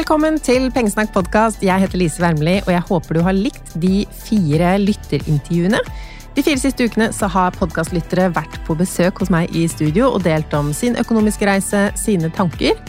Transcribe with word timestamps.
Velkommen 0.00 0.38
til 0.40 0.70
Pengesnakk 0.72 1.10
podkast. 1.12 1.60
Jeg 1.60 1.82
heter 1.82 2.00
Lise 2.00 2.22
Wermli, 2.22 2.54
og 2.62 2.70
jeg 2.72 2.84
håper 2.88 3.18
du 3.18 3.20
har 3.20 3.34
likt 3.36 3.74
de 3.82 4.06
fire 4.16 4.70
lytterintervjuene. 4.80 5.76
De 6.32 6.44
fire 6.46 6.60
siste 6.62 6.86
ukene 6.88 7.10
så 7.12 7.28
har 7.28 7.52
podkastlyttere 7.58 8.30
vært 8.32 8.56
på 8.64 8.78
besøk 8.80 9.20
hos 9.20 9.28
meg 9.34 9.52
i 9.52 9.66
studio 9.68 10.08
og 10.14 10.24
delt 10.24 10.56
om 10.56 10.70
sin 10.72 10.96
økonomiske 10.96 11.44
reise, 11.44 11.82
sine 12.00 12.32
tanker. 12.32 12.80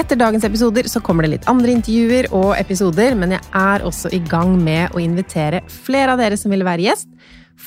Etter 0.00 0.16
dagens 0.16 0.48
episoder 0.48 0.88
så 0.88 1.04
kommer 1.04 1.26
det 1.28 1.34
litt 1.34 1.52
andre 1.52 1.76
intervjuer 1.76 2.30
og 2.32 2.54
episoder, 2.56 3.20
men 3.20 3.36
jeg 3.36 3.44
er 3.66 3.84
også 3.92 4.16
i 4.16 4.24
gang 4.24 4.56
med 4.56 4.96
å 4.96 5.04
invitere 5.04 5.60
flere 5.68 6.16
av 6.16 6.24
dere 6.24 6.40
som 6.40 6.56
ville 6.56 6.64
være 6.64 6.88
gjest. 6.88 7.12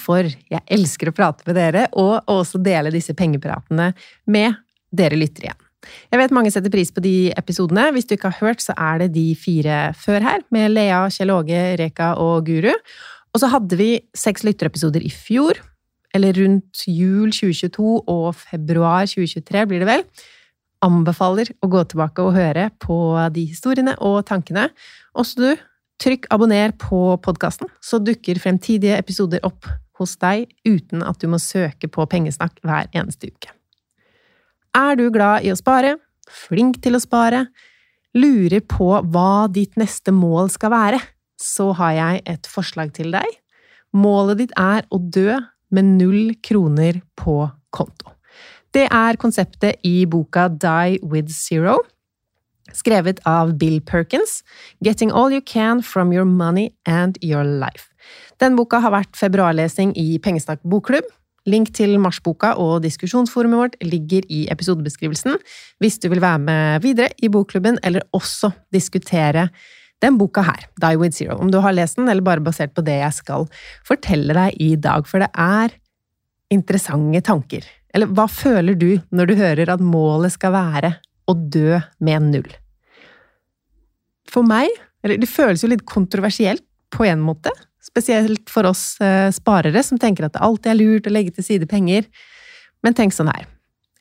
For 0.01 0.25
jeg 0.25 0.65
elsker 0.65 1.13
å 1.13 1.17
prate 1.21 1.45
med 1.45 1.61
dere, 1.61 1.91
og 1.93 2.25
også 2.25 2.57
dele 2.57 2.97
disse 2.97 3.13
pengepratene 3.13 3.91
med 4.25 4.63
dere 4.89 5.21
lyttere 5.21 5.51
igjen. 5.51 5.65
Jeg 6.11 6.21
vet 6.21 6.33
mange 6.35 6.51
setter 6.53 6.71
pris 6.73 6.91
på 6.93 7.03
de 7.03 7.31
episodene. 7.39 7.89
Hvis 7.95 8.07
du 8.09 8.15
ikke 8.15 8.31
har 8.31 8.41
hørt, 8.43 8.63
så 8.63 8.75
er 8.77 9.03
det 9.03 9.13
de 9.15 9.27
fire 9.39 9.79
før 9.97 10.25
her, 10.25 10.43
med 10.53 10.73
Lea, 10.73 11.05
Kjell 11.13 11.33
Åge, 11.33 11.63
Reka 11.81 12.13
og 12.21 12.45
Guru. 12.47 12.71
Og 13.33 13.41
så 13.41 13.49
hadde 13.51 13.77
vi 13.79 13.91
seks 14.17 14.45
lytterepisoder 14.47 15.03
i 15.05 15.11
fjor, 15.13 15.59
eller 16.17 16.33
rundt 16.39 16.85
jul 16.89 17.29
2022 17.35 17.95
og 18.09 18.29
februar 18.37 19.05
2023, 19.09 19.65
blir 19.69 19.83
det 19.83 19.89
vel. 19.89 20.05
Anbefaler 20.85 21.51
å 21.61 21.69
gå 21.69 21.83
tilbake 21.91 22.23
og 22.23 22.37
høre 22.37 22.69
på 22.81 22.97
de 23.35 23.45
historiene 23.51 23.97
og 23.99 24.23
tankene. 24.29 24.69
Også 25.13 25.43
du, 25.43 25.67
trykk 25.99 26.29
abonner 26.31 26.73
på 26.79 27.19
podkasten, 27.21 27.69
så 27.83 27.99
dukker 27.99 28.39
fremtidige 28.41 28.97
episoder 28.97 29.43
opp 29.45 29.67
hos 29.99 30.15
deg 30.21 30.47
uten 30.63 31.03
at 31.03 31.19
du 31.19 31.27
må 31.31 31.41
søke 31.43 31.91
på 31.91 32.07
pengesnakk 32.09 32.63
hver 32.63 32.87
eneste 32.95 33.33
uke. 33.33 33.58
Er 34.77 34.95
du 34.99 35.09
glad 35.09 35.45
i 35.45 35.51
å 35.53 35.57
spare? 35.57 35.95
Flink 36.29 36.81
til 36.83 36.97
å 36.97 37.01
spare? 37.01 37.47
Lurer 38.17 38.61
på 38.65 38.91
hva 39.13 39.47
ditt 39.49 39.77
neste 39.79 40.13
mål 40.13 40.51
skal 40.53 40.73
være? 40.73 40.99
Så 41.39 41.71
har 41.77 41.95
jeg 41.97 42.21
et 42.29 42.49
forslag 42.49 42.93
til 42.93 43.13
deg. 43.15 43.27
Målet 43.95 44.43
ditt 44.43 44.53
er 44.59 44.85
å 44.93 44.99
dø 45.01 45.39
med 45.73 45.93
null 45.97 46.35
kroner 46.45 47.01
på 47.17 47.41
konto. 47.73 48.13
Det 48.73 48.85
er 48.93 49.17
konseptet 49.17 49.81
i 49.85 50.05
boka 50.05 50.45
Die 50.53 50.99
with 51.01 51.31
Zero, 51.33 51.79
skrevet 52.69 53.17
av 53.25 53.55
Bill 53.57 53.79
Perkins, 53.81 54.43
Getting 54.85 55.09
All 55.09 55.33
You 55.33 55.41
Can 55.41 55.81
From 55.81 56.13
Your 56.13 56.25
Money 56.25 56.75
and 56.85 57.17
Your 57.25 57.43
Life. 57.43 57.89
Den 58.37 58.55
boka 58.57 58.81
har 58.83 58.93
vært 58.93 59.17
februarlesing 59.17 59.95
i 59.97 60.19
Pengesnakk 60.21 60.61
bokklubb, 60.61 61.07
Link 61.47 61.71
til 61.75 61.95
marsboka 62.01 62.53
og 62.59 62.81
diskusjonsforumet 62.83 63.59
vårt 63.59 63.77
ligger 63.85 64.25
i 64.27 64.45
episodebeskrivelsen 64.51 65.37
hvis 65.79 65.99
du 66.01 66.09
vil 66.11 66.23
være 66.23 66.41
med 66.43 66.83
videre 66.83 67.13
i 67.23 67.29
bokklubben, 67.31 67.79
eller 67.83 68.03
også 68.15 68.51
diskutere 68.73 69.49
den 70.03 70.15
boka 70.19 70.43
her, 70.47 70.67
Die 70.79 70.99
with 70.99 71.15
Zero, 71.15 71.37
om 71.39 71.51
du 71.51 71.59
har 71.63 71.75
lest 71.75 71.99
den, 71.99 72.07
eller 72.07 72.23
bare 72.23 72.43
basert 72.43 72.73
på 72.75 72.83
det 72.87 73.01
jeg 73.01 73.17
skal 73.17 73.47
fortelle 73.87 74.35
deg 74.35 74.55
i 74.63 74.73
dag, 74.79 75.07
for 75.07 75.23
det 75.23 75.29
er 75.35 75.75
interessante 76.53 77.21
tanker. 77.27 77.67
Eller 77.93 78.09
hva 78.15 78.27
føler 78.31 78.77
du 78.79 78.91
når 79.11 79.29
du 79.29 79.35
hører 79.39 79.73
at 79.73 79.83
målet 79.83 80.35
skal 80.35 80.53
være 80.55 80.93
å 81.29 81.35
dø 81.35 81.79
med 82.05 82.29
null? 82.29 82.51
For 84.29 84.45
meg, 84.45 84.71
eller 85.03 85.19
det 85.19 85.29
føles 85.29 85.63
jo 85.63 85.71
litt 85.71 85.87
kontroversielt 85.89 86.63
på 86.93 87.05
en 87.05 87.21
måte, 87.21 87.51
Spesielt 87.83 88.49
for 88.51 88.67
oss 88.67 88.99
eh, 89.01 89.29
sparere 89.31 89.83
som 89.85 89.99
tenker 90.01 90.27
at 90.27 90.35
det 90.35 90.43
alltid 90.43 90.73
er 90.73 90.79
lurt 90.79 91.07
å 91.07 91.13
legge 91.13 91.35
til 91.35 91.45
side 91.45 91.69
penger. 91.71 92.07
Men 92.83 92.95
tenk 92.97 93.15
sånn 93.15 93.31
her. 93.31 93.47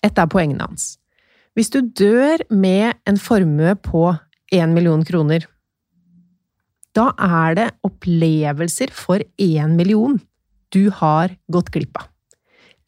Et 0.06 0.18
av 0.18 0.30
poengene 0.30 0.66
hans. 0.66 0.96
Hvis 1.58 1.72
du 1.74 1.80
dør 1.82 2.42
med 2.54 2.98
en 3.08 3.18
formue 3.18 3.74
på 3.82 4.02
én 4.54 4.74
million 4.74 5.02
kroner, 5.06 5.46
da 6.94 7.10
er 7.18 7.56
det 7.58 7.68
opplevelser 7.86 8.92
for 8.94 9.22
én 9.38 9.74
million 9.78 10.18
du 10.74 10.88
har 10.94 11.34
gått 11.52 11.70
glipp 11.74 11.98
av. 12.00 12.08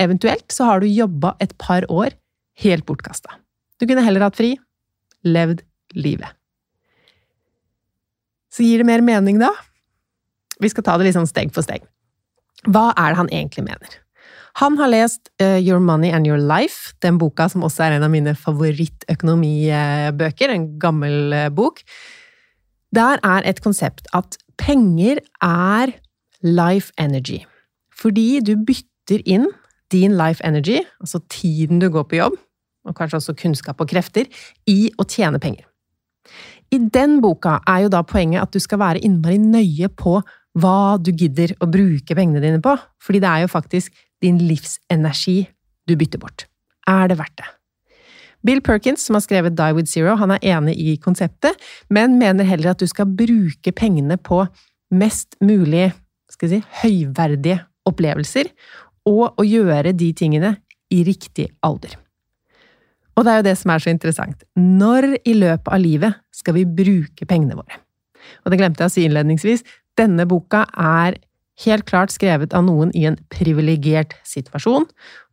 Eventuelt 0.01 0.49
så 0.53 0.67
har 0.69 0.81
du 0.81 0.89
jobba 0.89 1.35
et 1.43 1.53
par 1.61 1.85
år 1.93 2.15
helt 2.63 2.87
bortkasta. 2.89 3.37
Du 3.79 3.87
kunne 3.87 4.05
heller 4.05 4.25
hatt 4.25 4.39
fri, 4.39 4.55
levd 5.25 5.63
livet. 5.97 6.31
Så 8.51 8.65
gir 8.67 8.81
det 8.81 8.89
mer 8.89 9.05
mening, 9.05 9.39
da? 9.41 9.53
Vi 10.61 10.69
skal 10.73 10.85
ta 10.87 10.93
det 11.01 11.07
liksom 11.09 11.27
steg 11.29 11.49
for 11.55 11.63
steg. 11.67 11.81
Hva 12.69 12.87
er 12.93 13.09
det 13.13 13.21
han 13.21 13.33
egentlig 13.33 13.65
mener? 13.65 13.91
Han 14.59 14.75
har 14.81 14.89
lest 14.91 15.31
uh, 15.41 15.59
Your 15.59 15.81
Money 15.81 16.11
and 16.13 16.27
Your 16.27 16.39
Life, 16.39 16.95
den 17.03 17.19
boka 17.21 17.49
som 17.49 17.63
også 17.65 17.83
er 17.87 17.93
en 17.97 18.07
av 18.07 18.11
mine 18.13 18.35
favorittøkonomibøker, 18.37 20.49
en 20.51 20.79
gammel 20.83 21.33
uh, 21.33 21.49
bok. 21.55 21.81
Der 22.95 23.19
er 23.23 23.43
et 23.47 23.61
konsept 23.63 24.07
at 24.17 24.39
penger 24.59 25.19
er 25.41 25.87
life 26.43 26.93
energy. 26.99 27.47
Fordi 27.95 28.41
du 28.45 28.57
bytter 28.57 29.23
inn 29.25 29.47
din 29.93 30.17
life 30.19 30.47
energy, 30.47 30.81
altså 31.01 31.19
tiden 31.31 31.81
du 31.81 31.91
går 31.91 32.03
på 32.11 32.17
jobb, 32.19 32.33
og 32.89 32.97
kanskje 32.97 33.17
også 33.21 33.35
kunnskap 33.39 33.81
og 33.81 33.89
krefter, 33.91 34.25
i 34.67 34.91
å 34.99 35.05
tjene 35.05 35.39
penger. 35.43 35.65
I 36.71 36.79
den 36.79 37.21
boka 37.23 37.59
er 37.69 37.79
jo 37.85 37.93
da 37.93 38.03
poenget 38.07 38.43
at 38.43 38.53
du 38.55 38.61
skal 38.63 38.79
være 38.83 39.03
innmari 39.05 39.39
nøye 39.43 39.89
på 39.99 40.21
hva 40.59 40.99
du 40.99 41.13
gidder 41.15 41.55
å 41.63 41.69
bruke 41.71 42.17
pengene 42.17 42.43
dine 42.43 42.61
på, 42.63 42.75
fordi 43.03 43.23
det 43.23 43.31
er 43.31 43.45
jo 43.45 43.53
faktisk 43.53 43.95
din 44.23 44.41
livsenergi 44.43 45.45
du 45.89 45.97
bytter 45.99 46.23
bort. 46.23 46.47
Er 46.91 47.11
det 47.11 47.19
verdt 47.21 47.39
det? 47.39 47.49
Bill 48.47 48.63
Perkins, 48.65 49.05
som 49.05 49.19
har 49.19 49.25
skrevet 49.25 49.57
Die 49.57 49.77
with 49.77 49.91
Zero, 49.91 50.15
han 50.17 50.33
er 50.33 50.45
enig 50.57 50.75
i 50.81 50.97
konseptet, 51.01 51.61
men 51.93 52.17
mener 52.19 52.49
heller 52.49 52.73
at 52.73 52.81
du 52.81 52.89
skal 52.89 53.09
bruke 53.09 53.73
pengene 53.77 54.17
på 54.17 54.47
mest 54.97 55.37
mulig 55.45 55.91
skal 56.31 56.53
si, 56.53 56.61
høyverdige 56.83 57.61
opplevelser, 57.89 58.49
og 59.09 59.41
å 59.41 59.45
gjøre 59.47 59.93
de 59.97 60.11
tingene 60.17 60.55
i 60.93 61.03
riktig 61.07 61.51
alder. 61.67 61.97
Og 63.19 63.27
det 63.27 63.33
er 63.33 63.41
jo 63.41 63.47
det 63.51 63.57
som 63.59 63.73
er 63.75 63.83
så 63.83 63.93
interessant. 63.93 64.45
Når 64.57 65.11
i 65.29 65.35
løpet 65.37 65.69
av 65.69 65.83
livet 65.83 66.21
skal 66.35 66.57
vi 66.57 66.65
bruke 66.65 67.27
pengene 67.29 67.59
våre? 67.59 67.81
Og 68.45 68.53
det 68.53 68.61
glemte 68.61 68.85
jeg 68.85 68.91
å 68.91 68.95
si 68.95 69.05
innledningsvis, 69.05 69.65
denne 69.99 70.27
boka 70.29 70.67
er 70.79 71.19
helt 71.65 71.87
klart 71.89 72.13
skrevet 72.15 72.55
av 72.57 72.65
noen 72.67 72.93
i 72.97 73.07
en 73.09 73.19
privilegert 73.33 74.15
situasjon, 74.29 74.87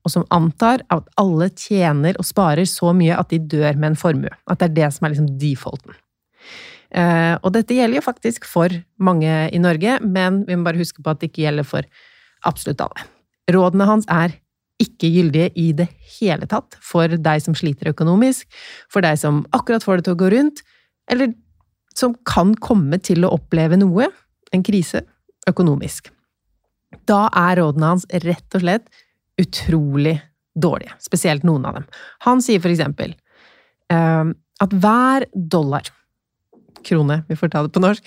og 0.03 0.11
som 0.11 0.25
antar 0.33 0.83
at 0.93 1.07
alle 1.19 1.49
tjener 1.55 2.17
og 2.19 2.27
sparer 2.27 2.67
så 2.69 2.93
mye 2.95 3.15
at 3.17 3.31
de 3.31 3.39
dør 3.39 3.75
med 3.75 3.93
en 3.93 3.99
formue. 3.99 4.33
At 4.47 4.61
det 4.61 4.69
er 4.69 4.75
det 4.77 4.89
som 4.95 5.07
er 5.07 5.13
liksom 5.13 5.31
defaulten. 5.39 5.95
Eh, 6.95 7.35
og 7.41 7.51
dette 7.55 7.75
gjelder 7.75 7.99
jo 7.99 8.05
faktisk 8.05 8.47
for 8.47 8.71
mange 9.03 9.31
i 9.51 9.59
Norge, 9.59 9.97
men 10.03 10.43
vi 10.47 10.55
må 10.55 10.67
bare 10.67 10.79
huske 10.79 11.03
på 11.03 11.11
at 11.11 11.19
det 11.19 11.31
ikke 11.31 11.47
gjelder 11.47 11.67
for 11.67 11.87
absolutt 12.47 12.83
alle. 12.83 13.07
Rådene 13.51 13.87
hans 13.87 14.07
er 14.11 14.37
ikke 14.81 15.09
gyldige 15.09 15.49
i 15.57 15.71
det 15.75 15.87
hele 16.19 16.47
tatt 16.49 16.77
for 16.85 17.09
deg 17.09 17.41
som 17.43 17.55
sliter 17.57 17.91
økonomisk, 17.91 18.45
for 18.93 19.03
deg 19.03 19.17
som 19.19 19.41
akkurat 19.57 19.83
får 19.83 19.99
det 19.99 20.07
til 20.07 20.15
å 20.15 20.21
gå 20.21 20.31
rundt, 20.35 20.63
eller 21.11 21.33
som 21.97 22.13
kan 22.29 22.53
komme 22.61 22.99
til 23.01 23.25
å 23.25 23.33
oppleve 23.39 23.79
noe 23.79 24.11
en 24.53 24.63
krise 24.65 25.03
økonomisk. 25.49 26.11
Da 27.07 27.27
er 27.35 27.59
rådene 27.61 27.93
hans 27.93 28.07
rett 28.23 28.57
og 28.57 28.63
slett 28.63 28.87
utrolig 29.41 30.17
dårlige, 30.57 30.95
spesielt 31.03 31.45
noen 31.45 31.67
av 31.67 31.77
dem. 31.77 31.87
Han 32.25 32.41
sier 32.41 32.61
for 32.63 32.73
eksempel 32.73 33.13
uh, 33.93 34.33
at 34.63 34.73
hver 34.73 35.27
dollar 35.33 35.91
Krone, 36.87 37.21
vi 37.27 37.35
får 37.35 37.51
ta 37.51 37.63
det 37.65 37.73
på 37.75 37.81
norsk. 37.83 38.03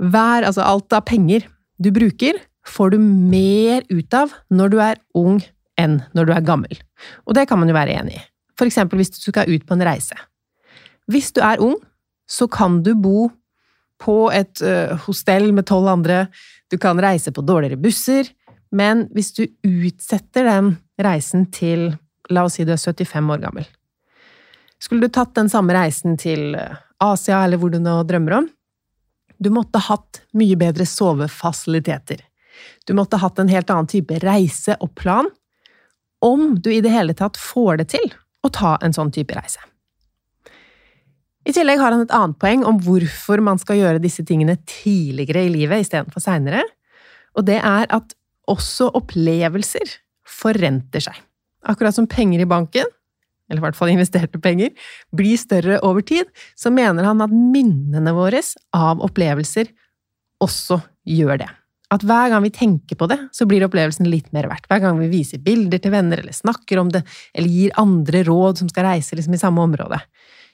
Hver, 0.00 0.46
altså 0.46 0.64
alt 0.64 0.94
av 0.96 1.04
penger 1.04 1.44
du 1.82 1.90
bruker, 1.92 2.38
får 2.64 2.94
du 2.94 2.98
mer 3.02 3.82
ut 3.90 4.14
av 4.14 4.32
når 4.54 4.72
du 4.72 4.78
er 4.80 5.00
ung 5.18 5.40
enn 5.80 5.98
når 6.16 6.28
du 6.28 6.32
er 6.34 6.46
gammel. 6.46 6.78
Og 7.26 7.36
det 7.36 7.48
kan 7.50 7.60
man 7.60 7.68
jo 7.68 7.76
være 7.76 7.96
enig 7.98 8.16
i. 8.16 8.24
For 8.58 8.68
eksempel 8.68 9.00
hvis 9.00 9.12
du 9.14 9.20
skal 9.24 9.50
ut 9.50 9.66
på 9.66 9.76
en 9.76 9.84
reise. 9.84 10.16
Hvis 11.10 11.32
du 11.34 11.42
er 11.44 11.60
ung, 11.62 11.76
så 12.30 12.46
kan 12.48 12.80
du 12.86 12.94
bo 12.94 13.30
på 14.02 14.16
et 14.34 14.62
uh, 14.66 14.98
hostell 15.06 15.52
med 15.54 15.68
tolv 15.70 15.90
andre, 15.92 16.26
du 16.70 16.78
kan 16.80 17.00
reise 17.00 17.32
på 17.32 17.44
dårligere 17.46 17.80
busser, 17.80 18.28
men 18.72 19.06
hvis 19.14 19.32
du 19.36 19.44
utsetter 19.68 20.48
den 20.48 20.74
reisen 21.02 21.46
til 21.52 21.92
La 22.30 22.44
oss 22.46 22.54
si 22.56 22.64
du 22.64 22.70
er 22.72 22.80
75 22.80 23.30
år 23.34 23.40
gammel. 23.42 23.64
Skulle 24.80 25.06
du 25.06 25.12
tatt 25.12 25.34
den 25.36 25.50
samme 25.52 25.74
reisen 25.74 26.14
til 26.16 26.54
eh, 26.58 26.78
Asia, 27.02 27.42
eller 27.44 27.58
hvor 27.60 27.70
du 27.70 27.80
nå 27.82 28.02
drømmer 28.08 28.38
om, 28.40 28.50
Du 29.42 29.50
måtte 29.50 29.80
hatt 29.82 30.20
mye 30.38 30.54
bedre 30.54 30.84
sovefasiliteter. 30.86 32.20
Du 32.86 32.92
måtte 32.94 33.18
hatt 33.18 33.40
en 33.42 33.50
helt 33.50 33.70
annen 33.74 33.88
type 33.90 34.20
reise 34.22 34.76
og 34.78 34.92
plan 34.94 35.26
om 36.22 36.54
du 36.62 36.70
i 36.70 36.80
det 36.80 36.92
hele 36.94 37.14
tatt 37.18 37.36
får 37.36 37.80
det 37.80 37.88
til 37.96 38.12
å 38.46 38.52
ta 38.54 38.76
en 38.78 38.94
sånn 38.94 39.10
type 39.10 39.34
reise. 39.34 39.58
I 41.42 41.54
tillegg 41.54 41.80
har 41.82 41.94
han 41.94 42.04
et 42.04 42.14
annet 42.14 42.38
poeng 42.38 42.62
om 42.68 42.78
hvorfor 42.82 43.42
man 43.42 43.58
skal 43.58 43.80
gjøre 43.80 44.02
disse 44.02 44.22
tingene 44.26 44.58
tidligere 44.68 45.46
i 45.46 45.52
livet 45.52 45.82
istedenfor 45.82 46.22
seinere, 46.22 46.62
og 47.34 47.46
det 47.48 47.58
er 47.58 47.88
at 47.90 48.14
også 48.50 48.90
opplevelser 48.98 49.96
forrenter 50.28 51.02
seg. 51.02 51.16
Akkurat 51.66 51.96
som 51.96 52.08
penger 52.10 52.42
i 52.42 52.48
banken, 52.48 52.86
eller 53.50 53.60
i 53.60 53.64
hvert 53.66 53.78
fall 53.78 53.92
investerte 53.92 54.40
penger, 54.42 54.70
blir 55.14 55.38
større 55.40 55.80
over 55.86 56.04
tid, 56.06 56.30
så 56.58 56.72
mener 56.74 57.06
han 57.06 57.22
at 57.24 57.34
minnene 57.34 58.14
våre 58.16 58.42
av 58.76 59.02
opplevelser 59.04 59.70
også 60.42 60.80
gjør 61.08 61.42
det. 61.44 61.50
At 61.92 62.04
hver 62.08 62.30
gang 62.32 62.40
vi 62.46 62.52
tenker 62.54 62.96
på 62.96 63.06
det, 63.10 63.18
så 63.36 63.44
blir 63.48 63.66
opplevelsen 63.66 64.08
litt 64.08 64.30
mer 64.32 64.48
verdt. 64.48 64.64
Hver 64.70 64.80
gang 64.80 64.96
vi 65.02 65.10
viser 65.12 65.42
bilder 65.44 65.82
til 65.82 65.92
venner, 65.92 66.22
eller 66.22 66.32
snakker 66.32 66.80
om 66.80 66.88
det, 66.92 67.02
eller 67.36 67.52
gir 67.52 67.74
andre 67.80 68.22
råd 68.24 68.62
som 68.62 68.70
skal 68.72 68.88
reise 68.88 69.18
liksom 69.18 69.36
i 69.36 69.42
samme 69.42 69.60
område. 69.60 69.98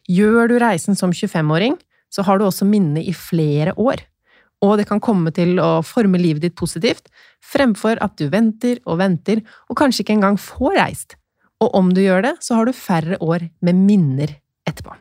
Gjør 0.08 0.48
du 0.48 0.56
reisen 0.62 0.96
som 0.96 1.12
25-åring, 1.12 1.76
så 2.08 2.24
har 2.24 2.38
du 2.38 2.46
også 2.46 2.64
minnet 2.68 3.04
i 3.08 3.12
flere 3.12 3.74
år, 3.76 4.00
og 4.64 4.78
det 4.80 4.88
kan 4.88 5.02
komme 5.02 5.30
til 5.34 5.60
å 5.62 5.82
forme 5.86 6.18
livet 6.18 6.42
ditt 6.42 6.56
positivt, 6.58 7.10
fremfor 7.44 8.00
at 8.02 8.16
du 8.18 8.26
venter 8.32 8.80
og 8.88 8.98
venter 9.02 9.44
og 9.68 9.78
kanskje 9.78 10.02
ikke 10.02 10.16
engang 10.16 10.38
får 10.40 10.78
reist. 10.80 11.18
Og 11.62 11.74
om 11.74 11.92
du 11.94 12.00
gjør 12.02 12.24
det, 12.26 12.34
så 12.42 12.58
har 12.58 12.66
du 12.66 12.74
færre 12.74 13.18
år 13.22 13.48
med 13.62 13.78
minner 13.78 14.34
etterpå. 14.66 14.96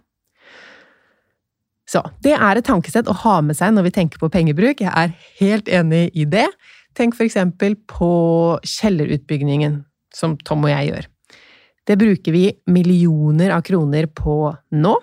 Så 1.88 2.04
det 2.22 2.36
er 2.36 2.60
et 2.60 2.68
tankesett 2.68 3.08
å 3.08 3.16
ha 3.24 3.40
med 3.46 3.56
seg 3.58 3.72
når 3.74 3.88
vi 3.88 3.96
tenker 3.96 4.22
på 4.22 4.30
pengebruk, 4.34 4.84
jeg 4.84 4.92
er 4.92 5.14
helt 5.40 5.72
enig 5.72 6.10
i 6.14 6.28
det. 6.28 6.50
Tenk 6.98 7.16
for 7.16 7.24
eksempel 7.26 7.78
på 7.88 8.10
kjellerutbyggingen, 8.68 9.86
som 10.14 10.36
Tom 10.44 10.66
og 10.68 10.74
jeg 10.74 10.92
gjør. 10.92 11.08
Det 11.88 11.96
bruker 12.00 12.36
vi 12.36 12.50
millioner 12.74 13.54
av 13.56 13.64
kroner 13.68 14.10
på 14.12 14.40
nå. 14.76 14.96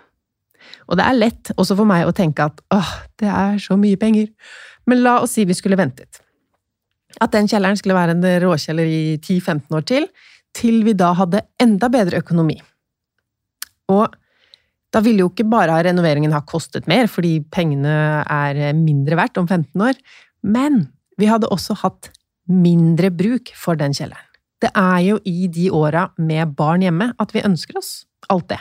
Og 0.89 0.99
det 0.99 1.07
er 1.07 1.17
lett 1.17 1.53
også 1.57 1.77
for 1.79 1.89
meg 1.89 2.09
å 2.09 2.15
tenke 2.17 2.45
at 2.45 2.61
åh, 2.75 2.93
det 3.21 3.31
er 3.31 3.57
så 3.63 3.77
mye 3.81 4.01
penger. 4.01 4.29
Men 4.89 5.03
la 5.05 5.19
oss 5.25 5.37
si 5.37 5.47
vi 5.49 5.57
skulle 5.57 5.79
ventet. 5.81 6.21
At 7.23 7.33
den 7.33 7.49
kjelleren 7.49 7.79
skulle 7.79 7.97
være 7.97 8.17
en 8.17 8.27
råkjeller 8.43 8.91
i 8.91 9.03
10-15 9.17 9.79
år 9.79 9.87
til, 9.89 10.09
til 10.55 10.83
vi 10.87 10.95
da 10.99 11.13
hadde 11.17 11.45
enda 11.63 11.89
bedre 11.93 12.21
økonomi. 12.23 12.59
Og 13.93 14.15
da 14.95 15.03
ville 15.03 15.25
jo 15.25 15.31
ikke 15.33 15.47
bare 15.51 15.81
renoveringen 15.87 16.35
ha 16.35 16.43
kostet 16.47 16.87
mer, 16.91 17.09
fordi 17.11 17.39
pengene 17.53 18.23
er 18.23 18.77
mindre 18.79 19.19
verdt 19.19 19.41
om 19.41 19.49
15 19.49 19.89
år, 19.89 19.99
men 20.47 20.85
vi 21.19 21.31
hadde 21.31 21.51
også 21.51 21.77
hatt 21.83 22.13
mindre 22.51 23.11
bruk 23.15 23.51
for 23.59 23.79
den 23.81 23.95
kjelleren. 23.97 24.34
Det 24.65 24.71
er 24.73 25.01
jo 25.05 25.19
i 25.29 25.49
de 25.53 25.69
åra 25.75 26.07
med 26.17 26.55
barn 26.57 26.85
hjemme 26.85 27.11
at 27.21 27.35
vi 27.35 27.45
ønsker 27.45 27.77
oss 27.81 28.07
alt 28.33 28.49
det. 28.49 28.61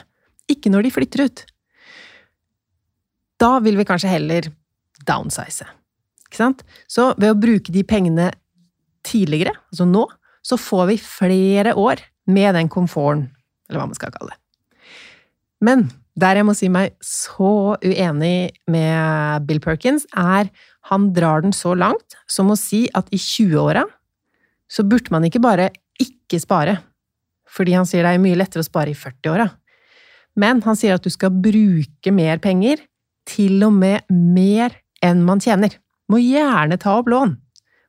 Ikke 0.52 0.72
når 0.74 0.84
de 0.84 0.92
flytter 0.92 1.24
ut. 1.24 1.44
Da 3.40 3.56
vil 3.64 3.80
vi 3.80 3.88
kanskje 3.88 4.12
heller 4.12 4.50
downsize. 5.08 5.68
Ikke 6.28 6.42
sant? 6.42 6.64
Så 6.92 7.14
ved 7.16 7.32
å 7.32 7.40
bruke 7.40 7.72
de 7.72 7.86
pengene 7.88 8.32
tidligere, 9.08 9.56
altså 9.72 9.88
nå, 9.88 10.04
så 10.44 10.60
får 10.60 10.88
vi 10.92 11.00
flere 11.00 11.76
år 11.80 12.04
med 12.32 12.56
den 12.56 12.70
komforten, 12.72 13.30
eller 13.68 13.82
hva 13.82 13.90
man 13.90 13.98
skal 13.98 14.14
kalle 14.16 14.34
det. 14.34 14.40
Men 15.64 15.88
der 16.20 16.40
jeg 16.40 16.48
må 16.48 16.56
si 16.58 16.70
meg 16.72 16.96
så 17.04 17.76
uenig 17.84 18.54
med 18.70 19.48
Bill 19.48 19.62
Perkins, 19.64 20.06
er 20.12 20.52
han 20.92 21.12
drar 21.16 21.44
den 21.46 21.56
så 21.56 21.74
langt 21.80 22.18
som 22.28 22.52
å 22.52 22.60
si 22.60 22.86
at 22.96 23.08
i 23.16 23.20
20-åra 23.20 23.86
så 24.72 24.84
burde 24.88 25.14
man 25.14 25.26
ikke 25.28 25.42
bare 25.44 25.72
ikke 26.02 26.40
spare, 26.42 26.78
fordi 27.50 27.76
han 27.78 27.88
sier 27.90 28.06
det 28.06 28.16
er 28.16 28.24
mye 28.24 28.40
lettere 28.40 28.64
å 28.64 28.68
spare 28.68 28.94
i 28.94 28.98
40-åra. 28.98 29.50
Men 30.40 30.64
han 30.66 30.78
sier 30.80 30.98
at 30.98 31.06
du 31.06 31.12
skal 31.14 31.34
bruke 31.34 32.14
mer 32.16 32.42
penger, 32.44 32.82
til 33.30 33.62
og 33.64 33.72
med 33.78 34.04
mer 34.12 34.74
enn 35.04 35.22
man 35.24 35.40
tjener. 35.44 35.78
Må 36.12 36.20
gjerne 36.20 36.76
ta 36.82 36.98
opp 37.00 37.08
lån, 37.12 37.38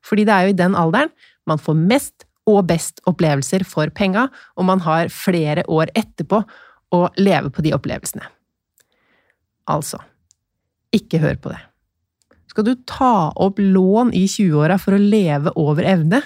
fordi 0.05 0.27
det 0.29 0.35
er 0.35 0.47
jo 0.47 0.55
i 0.55 0.61
den 0.61 0.77
alderen 0.79 1.11
man 1.49 1.61
får 1.61 1.77
mest 1.77 2.27
og 2.49 2.67
best 2.69 3.01
opplevelser 3.09 3.65
for 3.69 3.91
penga, 3.97 4.29
og 4.57 4.69
man 4.69 4.83
har 4.85 5.11
flere 5.13 5.65
år 5.71 5.91
etterpå 5.97 6.43
å 6.95 7.01
leve 7.17 7.51
på 7.53 7.65
de 7.65 7.73
opplevelsene. 7.77 8.27
Altså, 9.73 9.99
ikke 10.95 11.21
hør 11.23 11.41
på 11.41 11.53
det. 11.55 11.61
Skal 12.53 12.69
du 12.69 12.75
ta 12.87 13.33
opp 13.41 13.59
lån 13.59 14.13
i 14.15 14.27
20-åra 14.31 14.77
for 14.79 14.95
å 14.95 15.01
leve 15.01 15.55
over 15.59 15.89
evne? 15.89 16.21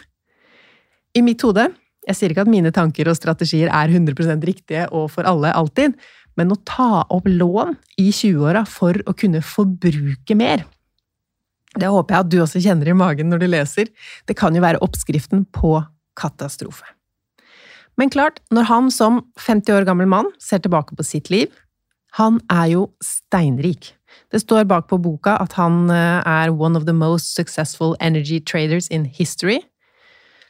I 1.18 1.24
mitt 1.24 1.42
hode 1.46 1.66
Jeg 2.08 2.16
sier 2.16 2.32
ikke 2.32 2.46
at 2.46 2.52
mine 2.52 2.72
tanker 2.74 3.10
og 3.10 3.18
strategier 3.18 3.70
er 3.74 3.90
100% 3.90 4.46
riktige 4.46 4.86
og 4.94 5.10
for 5.12 5.28
alle 5.28 5.50
alltid, 5.52 5.96
men 6.38 6.54
å 6.54 6.60
ta 6.68 7.04
opp 7.10 7.26
lån 7.28 7.74
i 7.98 8.08
20-åra 8.14 8.62
for 8.68 8.96
å 9.10 9.14
kunne 9.18 9.42
forbruke 9.44 10.36
mer 10.38 10.62
Det 11.74 11.90
håper 11.90 12.14
jeg 12.14 12.24
at 12.24 12.30
du 12.32 12.38
også 12.44 12.62
kjenner 12.64 12.90
i 12.90 12.96
magen 12.96 13.28
når 13.30 13.42
du 13.42 13.48
leser. 13.50 13.90
Det 14.26 14.38
kan 14.38 14.54
jo 14.56 14.62
være 14.64 14.80
oppskriften 14.82 15.44
på 15.54 15.76
katastrofe. 16.18 16.86
Men 17.98 18.10
klart, 18.14 18.40
når 18.54 18.68
han 18.70 18.90
som 18.94 19.20
50 19.42 19.74
år 19.74 19.86
gammel 19.86 20.08
mann 20.10 20.30
ser 20.42 20.62
tilbake 20.62 20.96
på 20.96 21.06
sitt 21.06 21.30
liv 21.34 21.50
Han 22.16 22.40
er 22.48 22.70
jo 22.72 22.82
steinrik. 23.04 23.92
Det 24.32 24.40
står 24.40 24.64
bak 24.64 24.86
på 24.88 24.96
boka 24.96 25.36
at 25.42 25.52
han 25.58 25.90
eh, 25.92 26.22
er 26.24 26.48
one 26.50 26.78
of 26.78 26.86
the 26.86 26.94
most 26.96 27.34
successful 27.36 27.94
energy 28.00 28.40
traders 28.40 28.88
in 28.88 29.04
history. 29.04 29.60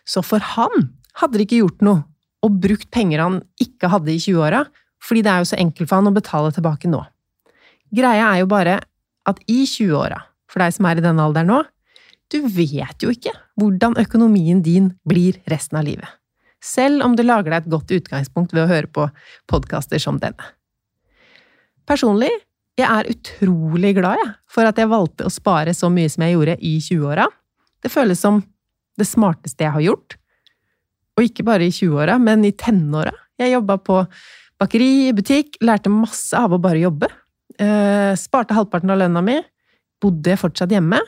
Så 0.08 0.22
for 0.24 0.42
han 0.56 0.88
hadde 1.20 1.36
det 1.36 1.48
ikke 1.48 1.62
gjort 1.62 1.84
noe 1.84 2.04
og 2.46 2.60
brukt 2.62 2.88
penger 2.94 3.22
han 3.24 3.40
ikke 3.60 3.90
hadde 3.92 4.14
i 4.14 4.20
20-åra, 4.22 4.62
fordi 5.02 5.24
det 5.26 5.32
er 5.32 5.42
jo 5.42 5.48
så 5.50 5.58
enkelt 5.58 5.88
for 5.88 5.98
han 5.98 6.10
å 6.10 6.14
betale 6.14 6.52
tilbake 6.54 6.90
nå. 6.90 7.00
Greia 7.94 8.30
er 8.32 8.42
jo 8.42 8.50
bare 8.50 8.78
at 9.28 9.40
i 9.50 9.64
20-åra, 9.66 10.20
for 10.48 10.62
deg 10.62 10.74
som 10.76 10.86
er 10.88 11.00
i 11.00 11.04
denne 11.04 11.24
alderen 11.24 11.50
nå, 11.50 11.62
du 12.28 12.42
vet 12.52 13.02
jo 13.02 13.10
ikke 13.12 13.32
hvordan 13.58 13.96
økonomien 14.00 14.60
din 14.64 14.92
blir 15.08 15.40
resten 15.48 15.80
av 15.80 15.86
livet. 15.88 16.08
Selv 16.64 17.04
om 17.06 17.14
du 17.16 17.22
lager 17.24 17.52
deg 17.52 17.62
et 17.62 17.72
godt 17.72 17.92
utgangspunkt 17.94 18.52
ved 18.54 18.64
å 18.64 18.70
høre 18.70 18.90
på 18.90 19.06
podkaster 19.50 20.00
som 20.02 20.18
denne. 20.20 20.52
Personlig, 21.88 22.30
jeg 22.78 22.86
er 22.86 23.08
utrolig 23.10 23.94
glad 23.96 24.20
jeg, 24.20 24.32
for 24.50 24.68
at 24.68 24.78
jeg 24.78 24.90
valgte 24.90 25.26
å 25.26 25.32
spare 25.32 25.72
så 25.74 25.88
mye 25.90 26.10
som 26.12 26.24
jeg 26.26 26.36
gjorde 26.36 26.58
i 26.60 26.74
20-åra. 26.84 27.26
Det 27.82 27.90
føles 27.90 28.20
som 28.20 28.42
det 28.98 29.06
smarteste 29.08 29.66
jeg 29.66 29.74
har 29.76 29.84
gjort. 29.84 30.18
Og 31.18 31.26
ikke 31.26 31.46
bare 31.46 31.66
i 31.66 31.74
20-åra, 31.74 32.18
men 32.22 32.44
i 32.46 32.54
tenåra. 32.54 33.14
Jeg 33.38 33.54
jobba 33.54 33.78
på 33.82 34.00
bakeri, 34.58 35.10
butikk, 35.14 35.58
lærte 35.64 35.90
masse 35.92 36.36
av 36.38 36.54
å 36.54 36.60
bare 36.62 36.82
jobbe. 36.82 37.10
Eh, 37.58 38.12
sparte 38.18 38.54
halvparten 38.54 38.92
av 38.94 39.00
lønna 39.00 39.22
mi, 39.24 39.38
bodde 40.02 40.36
fortsatt 40.38 40.74
hjemme. 40.74 41.00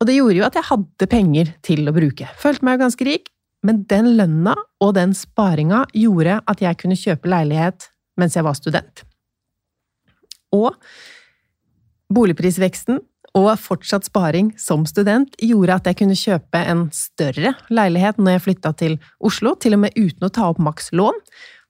Og 0.00 0.08
det 0.08 0.16
gjorde 0.16 0.38
jo 0.40 0.48
at 0.48 0.56
jeg 0.58 0.68
hadde 0.70 1.08
penger 1.10 1.54
til 1.64 1.86
å 1.86 1.94
bruke. 1.94 2.28
Følte 2.40 2.66
meg 2.66 2.80
ganske 2.82 3.06
rik, 3.06 3.30
men 3.62 3.84
den 3.90 4.14
lønna 4.18 4.56
og 4.82 4.96
den 4.96 5.12
sparinga 5.14 5.84
gjorde 5.94 6.40
at 6.50 6.62
jeg 6.64 6.80
kunne 6.80 6.98
kjøpe 6.98 7.30
leilighet 7.30 7.86
mens 8.18 8.34
jeg 8.36 8.44
var 8.44 8.56
student. 8.58 9.04
Og 10.52 10.74
boligprisveksten 12.12 13.00
og 13.38 13.48
fortsatt 13.60 14.06
sparing 14.08 14.50
som 14.60 14.84
student 14.88 15.36
gjorde 15.40 15.78
at 15.78 15.88
jeg 15.88 15.98
kunne 16.02 16.16
kjøpe 16.18 16.60
en 16.68 16.84
større 16.92 17.54
leilighet 17.72 18.20
når 18.20 18.36
jeg 18.36 18.44
flytta 18.46 18.72
til 18.76 18.96
Oslo, 19.24 19.54
til 19.56 19.76
og 19.76 19.84
med 19.86 19.96
uten 19.96 20.28
å 20.28 20.32
ta 20.32 20.50
opp 20.50 20.60
makslån. 20.60 21.16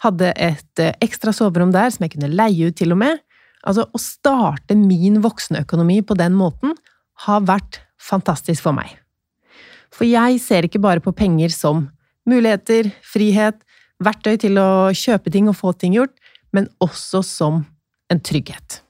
Hadde 0.03 0.33
et 0.35 0.83
eh, 0.83 0.97
ekstra 1.05 1.35
soverom 1.35 1.71
der 1.75 1.93
som 1.95 2.03
jeg 2.03 2.17
kunne 2.17 2.33
leie 2.33 2.71
ut, 2.71 2.79
til 2.79 2.95
og 2.97 3.03
med. 3.05 3.23
Altså, 3.63 3.87
å 3.87 4.03
starte 4.03 4.75
min 4.75 5.21
voksenøkonomi 5.23 6.01
på 6.03 6.19
den 6.19 6.35
måten 6.35 6.75
har 7.29 7.47
vært 7.47 7.79
fantastisk 8.03 8.65
for 8.65 8.75
meg. 8.75 8.97
For 9.95 10.09
jeg 10.09 10.41
ser 10.43 10.67
ikke 10.67 10.83
bare 10.83 11.05
på 11.05 11.15
penger 11.15 11.53
som 11.55 11.87
muligheter, 12.27 12.91
frihet, 13.07 13.61
verktøy 14.03 14.35
til 14.43 14.59
å 14.59 14.91
kjøpe 14.97 15.31
ting 15.31 15.51
og 15.51 15.59
få 15.61 15.77
ting 15.79 15.95
gjort, 15.95 16.15
men 16.51 16.67
også 16.83 17.23
som 17.27 17.63
en 18.11 18.21
trygghet. 18.21 18.83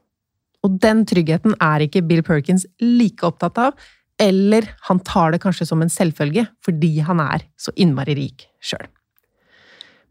Og 0.63 0.79
den 0.83 1.05
tryggheten 1.09 1.57
er 1.59 1.85
ikke 1.85 2.05
Bill 2.07 2.23
Perkins 2.27 2.67
like 2.81 3.27
opptatt 3.27 3.59
av, 3.59 3.79
eller 4.23 4.69
han 4.89 5.01
tar 5.03 5.33
det 5.35 5.41
kanskje 5.43 5.67
som 5.67 5.83
en 5.83 5.91
selvfølge 5.91 6.47
fordi 6.63 6.99
han 7.03 7.23
er 7.23 7.47
så 7.59 7.75
innmari 7.81 8.15
rik 8.19 8.47
sjøl. 8.63 8.85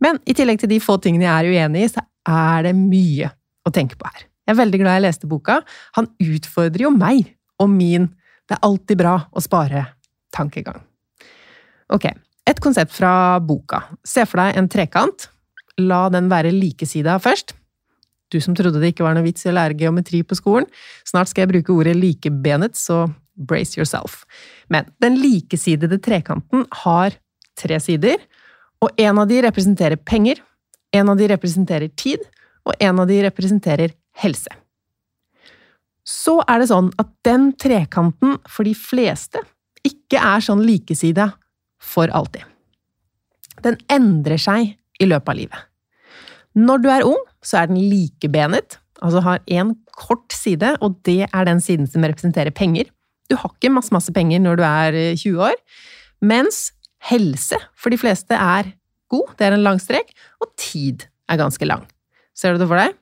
Men 0.02 0.18
i 0.26 0.36
tillegg 0.36 0.60
til 0.64 0.72
de 0.72 0.82
få 0.82 0.98
tingene 1.02 1.28
jeg 1.28 1.34
er 1.46 1.52
uenig 1.54 1.86
i, 1.86 1.92
så 1.94 2.04
er 2.28 2.66
det 2.68 2.74
mye 2.78 3.30
å 3.64 3.74
tenke 3.74 3.98
på 4.00 4.10
her. 4.10 4.26
Jeg 4.48 4.56
er 4.56 4.62
veldig 4.64 4.80
glad 4.82 4.98
jeg 4.98 5.06
leste 5.06 5.30
boka. 5.30 5.60
Han 5.96 6.10
utfordrer 6.20 6.88
jo 6.88 6.92
meg 6.96 7.36
og 7.62 7.70
min 7.70 8.10
'det 8.50 8.58
er 8.58 8.68
alltid 8.68 8.98
bra 8.98 9.14
å 9.32 9.40
spare'-tankegang. 9.40 10.82
Ok, 11.94 12.06
et 12.48 12.60
konsept 12.60 12.92
fra 12.92 13.40
boka. 13.40 13.84
Se 14.04 14.26
for 14.26 14.42
deg 14.42 14.58
en 14.58 14.68
trekant. 14.68 15.30
La 15.78 16.10
den 16.10 16.28
være 16.28 16.52
likesida 16.52 17.20
først. 17.20 17.54
Du 18.32 18.40
som 18.44 18.56
trodde 18.56 18.80
det 18.80 18.94
ikke 18.94 19.06
var 19.06 19.18
noe 19.18 19.26
vits 19.28 19.44
i 19.46 19.52
å 19.52 19.56
lære 19.56 19.78
geometri 19.80 20.22
på 20.24 20.38
skolen, 20.40 20.70
snart 21.08 21.32
skal 21.32 21.46
jeg 21.46 21.52
bruke 21.52 21.76
ordet 21.76 21.98
likebenet, 22.00 22.78
så 22.80 23.06
brace 23.36 23.78
yourself. 23.80 24.24
Men 24.72 24.88
den 25.04 25.20
likesidede 25.20 26.00
trekanten 26.04 26.66
har 26.84 27.18
tre 27.60 27.80
sider, 27.84 28.22
og 28.82 28.96
en 29.02 29.20
av 29.22 29.28
de 29.30 29.42
representerer 29.46 30.00
penger, 30.00 30.40
en 30.96 31.12
av 31.12 31.20
de 31.20 31.28
representerer 31.32 31.92
tid, 32.00 32.24
og 32.68 32.76
en 32.80 33.02
av 33.02 33.10
de 33.10 33.20
representerer 33.26 33.96
helse. 34.22 34.52
Så 36.08 36.40
er 36.50 36.62
det 36.62 36.70
sånn 36.72 36.90
at 37.02 37.10
den 37.26 37.52
trekanten 37.62 38.38
for 38.50 38.68
de 38.68 38.74
fleste 38.78 39.42
ikke 39.86 40.22
er 40.22 40.44
sånn 40.44 40.64
likesida 40.66 41.32
for 41.82 42.12
alltid. 42.14 42.46
Den 43.66 43.78
endrer 43.92 44.42
seg 44.42 44.74
i 45.02 45.08
løpet 45.10 45.34
av 45.34 45.38
livet. 45.38 45.68
Når 46.58 46.82
du 46.84 46.90
er 46.92 47.06
ung, 47.08 47.22
så 47.46 47.62
er 47.62 47.72
den 47.72 47.80
likebenet, 47.92 48.78
altså 49.02 49.22
har 49.26 49.42
én 49.50 49.74
kort 49.98 50.34
side, 50.34 50.76
og 50.82 51.00
det 51.08 51.26
er 51.28 51.48
den 51.48 51.62
siden 51.64 51.90
som 51.90 52.06
representerer 52.06 52.54
penger. 52.54 52.90
Du 53.30 53.38
har 53.40 53.54
ikke 53.56 53.74
masse, 53.74 53.94
masse 53.94 54.14
penger 54.14 54.42
når 54.44 54.60
du 54.60 54.64
er 54.68 55.00
20 55.18 55.32
eh, 55.32 55.42
år, 55.50 55.58
mens 56.22 56.70
helse 57.10 57.58
for 57.74 57.94
de 57.94 57.98
fleste 57.98 58.38
er 58.38 58.74
god, 59.12 59.34
det 59.38 59.48
er 59.48 59.58
en 59.58 59.66
lang 59.66 59.82
strek, 59.82 60.14
og 60.42 60.52
tid 60.60 61.08
er 61.32 61.40
ganske 61.42 61.66
lang. 61.68 61.88
Ser 62.38 62.54
du 62.54 62.62
det 62.62 62.70
for 62.70 62.80
deg? 62.80 62.96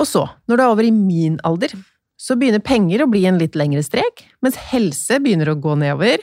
Og 0.00 0.08
så, 0.10 0.24
når 0.48 0.56
du 0.56 0.62
er 0.62 0.72
over 0.72 0.86
i 0.86 0.94
min 0.94 1.38
alder, 1.46 1.74
så 2.18 2.36
begynner 2.38 2.62
penger 2.64 3.04
å 3.04 3.10
bli 3.10 3.24
en 3.28 3.38
litt 3.40 3.56
lengre 3.58 3.82
strek, 3.84 4.24
mens 4.42 4.58
helse 4.70 5.18
begynner 5.22 5.50
å 5.52 5.58
gå 5.60 5.74
nedover. 5.78 6.22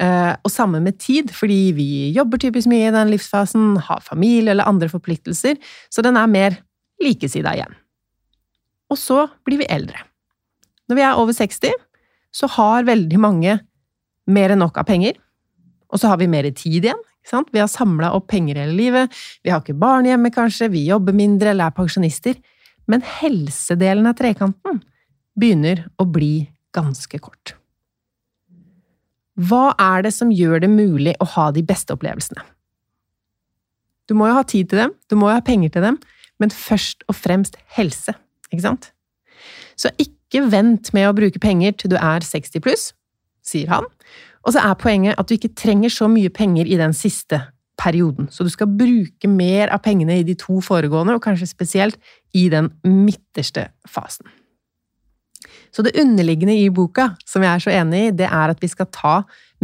Eh, 0.00 0.32
og 0.40 0.48
samme 0.48 0.80
med 0.80 0.96
tid, 1.02 1.30
fordi 1.36 1.72
vi 1.76 1.86
jobber 2.16 2.40
typisk 2.40 2.70
mye 2.70 2.88
i 2.88 2.94
den 2.94 3.12
livsfasen, 3.12 3.76
har 3.88 4.00
familie 4.00 4.54
eller 4.54 4.68
andre 4.68 4.88
forpliktelser, 4.88 5.58
så 5.92 6.04
den 6.04 6.16
er 6.16 6.30
mer 6.32 6.56
likesida 7.02 7.52
igjen. 7.52 7.76
Og 8.92 9.00
så 9.00 9.26
blir 9.44 9.60
vi 9.60 9.68
eldre. 9.72 10.00
Når 10.88 10.98
vi 10.98 11.04
er 11.04 11.20
over 11.20 11.36
60, 11.36 11.76
så 12.32 12.48
har 12.56 12.88
veldig 12.88 13.20
mange 13.20 13.58
mer 14.32 14.54
enn 14.54 14.62
nok 14.64 14.80
av 14.80 14.88
penger, 14.88 15.18
og 15.92 16.00
så 16.00 16.08
har 16.08 16.20
vi 16.20 16.30
mer 16.30 16.48
tid 16.56 16.86
igjen. 16.86 17.08
Vi 17.52 17.60
har 17.60 17.70
samla 17.70 18.14
opp 18.16 18.30
penger 18.32 18.58
hele 18.58 18.74
livet, 18.74 19.22
vi 19.44 19.52
har 19.52 19.60
ikke 19.60 19.78
barn 19.78 20.08
hjemme 20.08 20.32
kanskje, 20.34 20.72
vi 20.72 20.88
jobber 20.88 21.14
mindre 21.14 21.52
eller 21.52 21.68
er 21.68 21.76
pensjonister, 21.76 22.40
men 22.90 23.04
helsedelen 23.20 24.08
av 24.10 24.16
trekanten 24.18 24.80
begynner 25.38 25.84
å 26.00 26.08
bli 26.08 26.48
ganske 26.74 27.20
kort. 27.22 27.54
Hva 29.40 29.72
er 29.80 30.04
det 30.04 30.12
som 30.14 30.32
gjør 30.34 30.60
det 30.64 30.70
mulig 30.72 31.14
å 31.20 31.28
ha 31.36 31.50
de 31.54 31.62
beste 31.64 31.94
opplevelsene? 31.94 32.42
Du 34.10 34.16
må 34.18 34.28
jo 34.28 34.36
ha 34.36 34.42
tid 34.44 34.68
til 34.68 34.82
dem, 34.82 34.92
du 35.08 35.16
må 35.16 35.30
jo 35.30 35.38
ha 35.38 35.44
penger 35.44 35.72
til 35.72 35.86
dem, 35.86 36.00
men 36.42 36.52
først 36.52 37.06
og 37.08 37.16
fremst 37.16 37.56
helse, 37.76 38.14
ikke 38.50 38.64
sant? 38.64 38.90
Så 39.78 39.92
ikke 40.02 40.44
vent 40.52 40.90
med 40.96 41.08
å 41.08 41.14
bruke 41.16 41.40
penger 41.40 41.76
til 41.78 41.94
du 41.94 41.96
er 41.96 42.24
60 42.26 42.64
pluss, 42.64 42.90
sier 43.46 43.70
han, 43.72 43.88
og 44.42 44.54
så 44.54 44.62
er 44.66 44.78
poenget 44.78 45.18
at 45.20 45.30
du 45.30 45.36
ikke 45.36 45.54
trenger 45.56 45.92
så 45.92 46.10
mye 46.10 46.32
penger 46.34 46.68
i 46.68 46.78
den 46.80 46.92
siste 46.96 47.40
perioden, 47.80 48.28
så 48.30 48.44
du 48.44 48.50
skal 48.52 48.68
bruke 48.68 49.30
mer 49.30 49.72
av 49.72 49.80
pengene 49.86 50.18
i 50.20 50.26
de 50.26 50.36
to 50.38 50.60
foregående, 50.62 51.16
og 51.16 51.24
kanskje 51.24 51.48
spesielt 51.50 51.98
i 52.36 52.48
den 52.52 52.68
midterste 52.84 53.70
fasen. 53.88 54.28
Så 55.72 55.84
det 55.84 55.94
underliggende 56.00 56.54
i 56.60 56.68
boka, 56.72 57.14
som 57.24 57.44
jeg 57.44 57.52
er 57.54 57.64
så 57.64 57.72
enig 57.72 58.02
i, 58.06 58.14
det 58.22 58.28
er 58.28 58.52
at 58.52 58.60
vi 58.60 58.68
skal 58.68 58.90
ta 58.92 59.14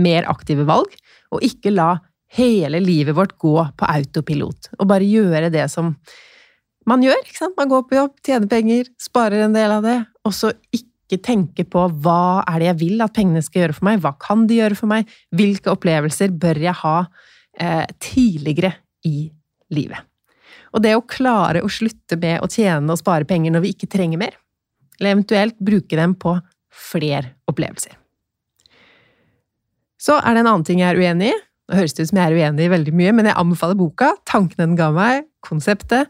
mer 0.01 0.29
aktive 0.31 0.65
valg, 0.69 0.95
og 1.35 1.45
ikke 1.45 1.75
la 1.75 1.99
hele 2.37 2.81
livet 2.81 3.17
vårt 3.17 3.37
gå 3.41 3.55
på 3.77 3.89
autopilot, 3.89 4.73
og 4.79 4.89
bare 4.89 5.09
gjøre 5.09 5.53
det 5.53 5.67
som 5.73 5.95
man 6.89 7.05
gjør. 7.05 7.21
ikke 7.25 7.41
sant? 7.41 7.57
Man 7.61 7.69
går 7.69 7.85
på 7.89 7.99
jobb, 7.99 8.15
tjener 8.25 8.49
penger, 8.49 8.93
sparer 9.01 9.45
en 9.45 9.57
del 9.57 9.75
av 9.77 9.85
det, 9.85 9.99
og 10.25 10.37
så 10.37 10.53
ikke 10.73 11.21
tenke 11.25 11.65
på 11.69 11.87
hva 12.05 12.45
er 12.49 12.61
det 12.61 12.71
jeg 12.71 12.81
vil 12.83 13.05
at 13.05 13.15
pengene 13.17 13.45
skal 13.45 13.65
gjøre 13.65 13.77
for 13.77 13.89
meg, 13.89 14.01
hva 14.05 14.15
kan 14.21 14.47
de 14.49 14.61
gjøre 14.61 14.79
for 14.79 14.91
meg, 14.91 15.09
hvilke 15.37 15.73
opplevelser 15.73 16.33
bør 16.41 16.61
jeg 16.65 16.77
ha 16.83 16.99
eh, 17.61 17.85
tidligere 18.01 18.75
i 19.09 19.29
livet. 19.77 20.05
Og 20.73 20.85
det 20.85 20.95
å 20.97 21.05
klare 21.09 21.63
å 21.65 21.71
slutte 21.73 22.17
med 22.21 22.43
å 22.45 22.49
tjene 22.53 22.93
og 22.93 23.01
spare 23.01 23.29
penger 23.29 23.55
når 23.55 23.65
vi 23.65 23.73
ikke 23.77 23.89
trenger 23.93 24.21
mer, 24.21 24.37
eller 24.99 25.17
eventuelt 25.17 25.59
bruke 25.63 25.99
dem 25.99 26.15
på 26.19 26.37
flere 26.75 27.35
opplevelser. 27.51 27.95
Så 29.99 30.19
er 30.21 30.35
det 30.35 30.45
en 30.45 30.51
annen 30.53 30.67
ting 30.67 30.83
jeg 30.83 30.93
er 30.93 31.01
uenig 31.01 31.33
i. 31.33 31.39
Nå 31.69 31.77
høres 31.77 31.97
det 31.97 32.07
ut 32.07 32.11
som 32.13 32.21
jeg 32.21 32.31
er 32.31 32.39
uenig 32.39 32.65
i 32.65 32.73
veldig 32.73 32.95
mye, 32.97 33.15
men 33.17 33.29
jeg 33.29 33.37
anbefaler 33.41 33.77
boka, 33.77 34.13
tankene 34.29 34.71
den 34.71 34.79
ga 34.79 34.89
meg, 34.95 35.27
konseptet, 35.45 36.09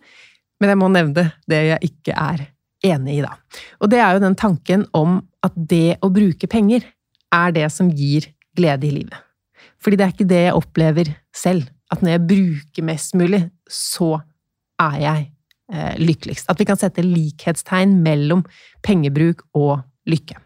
men 0.60 0.70
jeg 0.70 0.78
må 0.78 0.90
nevne 0.92 1.30
det 1.50 1.62
jeg 1.72 1.90
ikke 1.90 2.14
er 2.14 2.44
enig 2.86 3.18
i, 3.18 3.24
da. 3.24 3.32
Og 3.82 3.90
det 3.90 3.98
er 4.02 4.14
jo 4.14 4.22
den 4.22 4.36
tanken 4.38 4.84
om 4.94 5.18
at 5.46 5.56
det 5.56 5.98
å 6.04 6.12
bruke 6.14 6.50
penger 6.50 6.86
er 7.34 7.56
det 7.56 7.66
som 7.74 7.90
gir 7.90 8.28
glede 8.58 8.86
i 8.86 8.92
livet. 9.00 9.18
Fordi 9.82 9.98
det 9.98 10.06
er 10.06 10.14
ikke 10.14 10.30
det 10.30 10.44
jeg 10.44 10.58
opplever 10.58 11.10
selv. 11.34 11.66
At 11.90 12.02
når 12.04 12.16
jeg 12.16 12.26
bruker 12.30 12.86
mest 12.86 13.16
mulig, 13.18 13.42
så 13.70 14.18
er 14.82 14.96
jeg 15.02 15.26
lykkeligst. 15.68 16.48
At 16.48 16.60
vi 16.60 16.64
kan 16.64 16.78
sette 16.80 17.04
likhetstegn 17.04 17.98
mellom 18.04 18.44
pengebruk 18.86 19.42
og 19.58 19.82
lykke. 20.08 20.38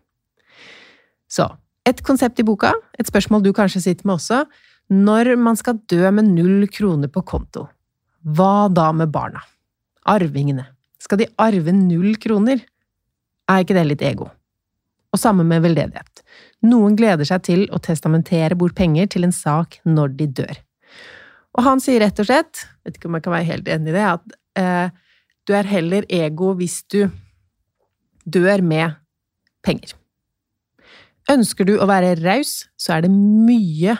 Så 1.30 1.46
et 1.88 2.02
konsept 2.06 2.38
i 2.38 2.46
boka, 2.46 2.72
et 2.98 3.08
spørsmål 3.08 3.42
du 3.42 3.52
kanskje 3.54 3.82
sitter 3.86 4.06
med 4.06 4.18
også. 4.20 4.44
Når 4.92 5.36
man 5.40 5.56
skal 5.58 5.80
dø 5.90 6.10
med 6.14 6.28
null 6.34 6.66
kroner 6.70 7.10
på 7.10 7.22
konto, 7.26 7.66
hva 8.22 8.68
da 8.70 8.90
med 8.94 9.10
barna? 9.14 9.40
Arvingene? 10.06 10.66
Skal 11.02 11.22
de 11.22 11.30
arve 11.42 11.74
null 11.74 12.14
kroner? 12.22 12.62
Er 13.50 13.64
ikke 13.64 13.74
det 13.74 13.86
litt 13.88 14.04
ego? 14.06 14.28
Og 15.12 15.20
samme 15.20 15.44
med 15.46 15.64
veldedighet. 15.64 16.22
Noen 16.66 16.94
gleder 16.96 17.26
seg 17.28 17.42
til 17.48 17.64
å 17.74 17.80
testamentere 17.82 18.56
bort 18.58 18.76
penger 18.78 19.10
til 19.10 19.26
en 19.26 19.34
sak 19.34 19.80
når 19.84 20.14
de 20.20 20.28
dør. 20.42 20.60
Og 21.58 21.66
han 21.66 21.82
sier 21.84 22.00
rett 22.00 22.20
og 22.22 22.28
slett, 22.28 22.62
vet 22.86 22.96
ikke 22.96 23.10
om 23.10 23.18
jeg 23.18 23.26
kan 23.26 23.34
være 23.34 23.48
helt 23.50 23.68
enig 23.74 23.92
i 23.92 23.96
det, 23.96 24.06
at 24.08 24.36
eh, 24.60 25.01
du 25.48 25.54
er 25.56 25.68
heller 25.68 26.06
ego 26.12 26.52
hvis 26.58 26.82
du 26.92 27.06
dør 28.24 28.62
med 28.62 28.94
penger. 29.66 29.96
Ønsker 31.30 31.66
du 31.66 31.76
å 31.78 31.88
være 31.90 32.16
raus, 32.22 32.66
så 32.78 32.96
er 32.96 33.04
det 33.04 33.12
mye 33.12 33.96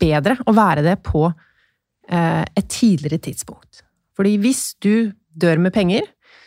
bedre 0.00 0.36
å 0.46 0.54
være 0.56 0.82
det 0.86 0.96
på 1.06 1.28
eh, 1.28 2.42
et 2.42 2.68
tidligere 2.70 3.22
tidspunkt. 3.22 3.84
Fordi 4.18 4.34
hvis 4.42 4.74
du 4.82 5.12
dør 5.36 5.60
med 5.62 5.74
penger, 5.74 6.06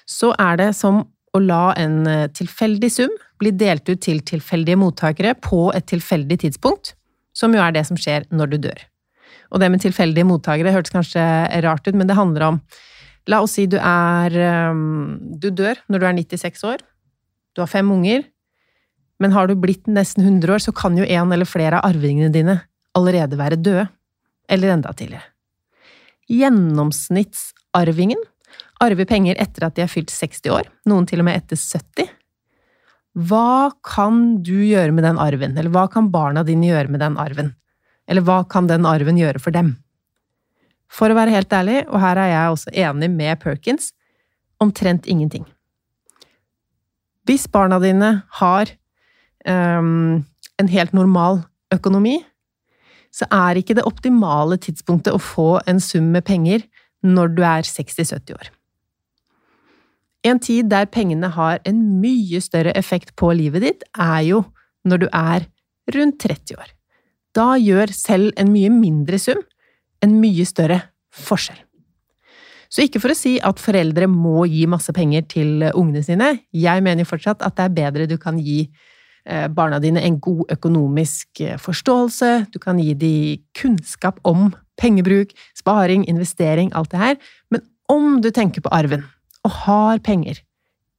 så 0.09 0.33
er 0.41 0.59
det 0.59 0.73
som 0.77 1.03
å 1.35 1.41
la 1.43 1.71
en 1.79 2.01
eh, 2.09 2.27
tilfeldig 2.35 2.91
sum 2.91 3.15
bli 3.39 3.53
delt 3.55 3.87
ut 3.87 4.01
til 4.03 4.19
tilfeldige 4.27 4.79
mottakere 4.79 5.35
på 5.39 5.69
et 5.75 5.87
tilfeldig 5.87 6.41
tidspunkt, 6.43 6.95
som 7.35 7.53
jo 7.55 7.61
er 7.63 7.75
det 7.75 7.85
som 7.87 7.99
skjer 7.99 8.27
når 8.33 8.51
du 8.51 8.57
dør. 8.67 8.79
Og 9.53 9.61
det 9.61 9.69
med 9.71 9.81
tilfeldige 9.81 10.27
mottakere 10.27 10.73
hørtes 10.75 10.93
kanskje 10.93 11.23
rart 11.63 11.87
ut, 11.87 11.95
men 11.95 12.09
det 12.09 12.17
handler 12.19 12.47
om 12.49 12.59
La 13.29 13.41
oss 13.45 13.53
si 13.57 13.67
du 13.69 13.77
er 13.77 14.33
ehm, 14.33 15.19
Du 15.39 15.49
dør 15.53 15.77
når 15.87 16.01
du 16.01 16.05
er 16.09 16.17
96 16.17 16.63
år. 16.65 16.79
Du 17.53 17.61
har 17.61 17.69
fem 17.69 17.89
unger. 17.93 18.23
Men 19.19 19.35
har 19.35 19.47
du 19.49 19.55
blitt 19.59 19.87
nesten 19.91 20.23
100 20.23 20.53
år, 20.55 20.61
så 20.63 20.71
kan 20.75 20.97
jo 20.97 21.03
en 21.03 21.31
eller 21.35 21.45
flere 21.45 21.77
av 21.79 21.85
arvingene 21.91 22.31
dine 22.33 22.61
allerede 22.95 23.37
være 23.39 23.59
døde. 23.59 23.89
Eller 24.49 24.73
enda 24.73 24.93
tidligere. 24.95 25.27
Gjennomsnittsarvingen 26.29 28.21
arver 28.81 29.05
penger 29.09 29.35
etter 29.41 29.65
at 29.67 29.75
de 29.75 29.83
er 29.83 29.91
fylt 29.91 30.11
60 30.13 30.49
år, 30.53 30.69
noen 30.87 31.05
til 31.09 31.19
og 31.21 31.27
med 31.27 31.37
etter 31.41 31.57
70. 31.59 32.07
Hva 33.29 33.71
kan 33.83 34.39
du 34.45 34.61
gjøre 34.63 34.93
med 34.95 35.03
den 35.03 35.19
arven, 35.19 35.57
eller 35.57 35.73
hva 35.73 35.87
kan 35.91 36.11
barna 36.13 36.45
dine 36.47 36.69
gjøre 36.69 36.93
med 36.93 37.01
den 37.03 37.17
arven? 37.19 37.53
Eller 38.09 38.23
hva 38.25 38.43
kan 38.49 38.69
den 38.69 38.87
arven 38.89 39.17
gjøre 39.19 39.41
for 39.41 39.51
dem? 39.53 39.75
For 40.89 41.11
å 41.11 41.17
være 41.17 41.35
helt 41.35 41.53
ærlig, 41.53 41.83
og 41.87 42.01
her 42.01 42.17
er 42.17 42.31
jeg 42.31 42.53
også 42.53 42.73
enig 42.85 43.09
med 43.13 43.39
Perkins, 43.43 43.91
omtrent 44.59 45.07
ingenting. 45.07 45.45
Hvis 47.29 47.45
barna 47.51 47.77
dine 47.81 48.23
har 48.39 48.71
um, 49.45 50.25
en 50.59 50.71
helt 50.71 50.95
normal 50.97 51.43
økonomi, 51.73 52.17
så 53.13 53.25
er 53.33 53.57
ikke 53.57 53.75
det 53.77 53.85
optimale 53.89 54.57
tidspunktet 54.61 55.13
å 55.13 55.21
få 55.21 55.59
en 55.69 55.81
sum 55.81 56.09
med 56.13 56.25
penger 56.25 56.65
når 57.05 57.35
du 57.37 57.43
er 57.45 57.65
60-70 57.65 58.33
år. 58.35 58.49
En 60.27 60.41
tid 60.43 60.67
der 60.71 60.89
pengene 60.91 61.29
har 61.31 61.61
en 61.69 61.79
mye 62.01 62.41
større 62.43 62.73
effekt 62.77 63.15
på 63.15 63.31
livet 63.37 63.63
ditt, 63.63 63.85
er 63.95 64.25
jo 64.27 64.43
når 64.83 65.05
du 65.05 65.07
er 65.13 65.47
rundt 65.95 66.19
30 66.21 66.59
år. 66.59 66.73
Da 67.37 67.53
gjør 67.61 67.93
selv 67.95 68.33
en 68.41 68.51
mye 68.51 68.71
mindre 68.73 69.19
sum 69.21 69.39
en 70.05 70.19
mye 70.21 70.45
større 70.47 70.81
forskjell. 71.15 71.59
Så 72.69 72.85
ikke 72.85 73.01
for 73.01 73.11
å 73.11 73.17
si 73.17 73.37
at 73.41 73.61
foreldre 73.61 74.05
må 74.11 74.43
gi 74.49 74.67
masse 74.69 74.93
penger 74.93 75.25
til 75.31 75.65
ungene 75.71 76.03
sine, 76.05 76.29
jeg 76.53 76.85
mener 76.85 77.07
fortsatt 77.09 77.41
at 77.45 77.57
det 77.57 77.65
er 77.65 77.75
bedre 77.79 78.09
du 78.09 78.15
kan 78.21 78.37
gi 78.37 78.59
eh, 79.25 79.47
barna 79.49 79.79
dine 79.81 80.03
en 80.05 80.19
god 80.21 80.53
økonomisk 80.53 81.41
eh, 81.41 81.57
forståelse, 81.57 82.51
du 82.53 82.59
kan 82.61 82.77
gi 82.81 82.93
dem 82.93 83.41
kunnskap 83.57 84.21
om 84.27 84.51
pengebruk, 84.79 85.33
sparing, 85.57 86.05
investering, 86.07 86.69
alt 86.77 86.93
det 86.93 87.01
her, 87.01 87.17
men 87.49 87.65
om 87.89 88.19
du 88.21 88.29
tenker 88.29 88.61
på 88.61 88.71
arven, 88.71 89.01
og 89.41 89.55
har 89.65 90.03
penger, 90.05 90.43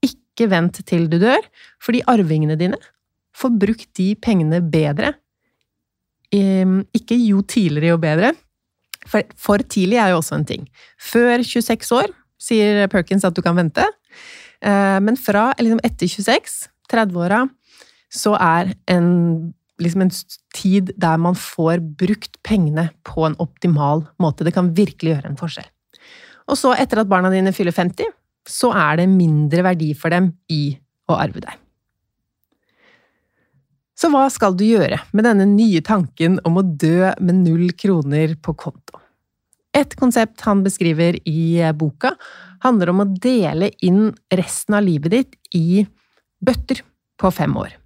ikke 0.03 0.51
vent 0.51 0.83
til 0.89 1.07
du 1.13 1.21
dør, 1.23 1.45
fordi 1.79 2.03
arvingene 2.11 2.59
dine 2.59 2.79
får 3.37 3.55
brukt 3.63 3.89
de 3.99 4.15
pengene 4.19 4.59
bedre. 4.73 5.15
Ehm, 6.35 6.81
ikke 6.97 7.19
jo 7.19 7.43
tidligere, 7.47 7.95
jo 7.95 8.01
bedre. 8.03 8.33
For, 9.09 9.25
for 9.39 9.63
tidlig 9.65 10.01
er 10.01 10.13
jo 10.13 10.21
også 10.21 10.37
en 10.37 10.49
ting. 10.49 10.67
Før 11.01 11.41
26 11.45 11.95
år 11.97 12.13
sier 12.41 12.87
Perkins 12.93 13.25
at 13.25 13.37
du 13.37 13.43
kan 13.45 13.57
vente. 13.59 13.85
Eh, 14.61 14.99
men 15.03 15.17
fra 15.21 15.51
liksom 15.61 15.81
etter 15.87 16.11
26, 16.11 16.69
30-åra, 16.91 17.45
så 18.11 18.35
er 18.37 18.75
en, 18.91 19.11
liksom 19.81 20.05
en 20.05 20.13
tid 20.57 20.93
der 21.01 21.21
man 21.23 21.39
får 21.39 21.83
brukt 22.01 22.41
pengene 22.47 22.91
på 23.07 23.25
en 23.29 23.39
optimal 23.43 24.05
måte. 24.23 24.45
Det 24.45 24.55
kan 24.57 24.73
virkelig 24.77 25.15
gjøre 25.15 25.33
en 25.33 25.41
forskjell. 25.41 25.69
Og 26.51 26.59
så, 26.59 26.75
etter 26.75 27.03
at 27.03 27.11
barna 27.11 27.31
dine 27.33 27.55
fyller 27.55 27.75
50, 27.77 28.11
så 28.49 28.73
er 28.75 29.03
det 29.03 29.11
mindre 29.13 29.63
verdi 29.65 29.93
for 29.95 30.13
dem 30.13 30.33
i 30.51 30.75
å 31.11 31.19
arve 31.21 31.43
deg. 31.45 31.59
Så 34.01 34.09
hva 34.09 34.23
skal 34.33 34.55
du 34.57 34.65
gjøre 34.65 34.97
med 35.13 35.27
denne 35.29 35.45
nye 35.45 35.83
tanken 35.85 36.39
om 36.49 36.57
å 36.57 36.65
dø 36.65 37.11
med 37.21 37.43
null 37.43 37.75
kroner 37.77 38.33
på 38.41 38.55
konto? 38.57 38.97
Et 39.77 39.93
konsept 40.01 40.41
han 40.47 40.63
beskriver 40.65 41.19
i 41.29 41.61
boka, 41.77 42.15
handler 42.65 42.95
om 42.95 43.05
å 43.05 43.11
dele 43.13 43.69
inn 43.85 44.09
resten 44.33 44.79
av 44.79 44.87
livet 44.87 45.13
ditt 45.13 45.37
i 45.57 45.85
bøtter 46.41 46.81
på 47.21 47.31
fem 47.35 47.53
år. 47.61 47.77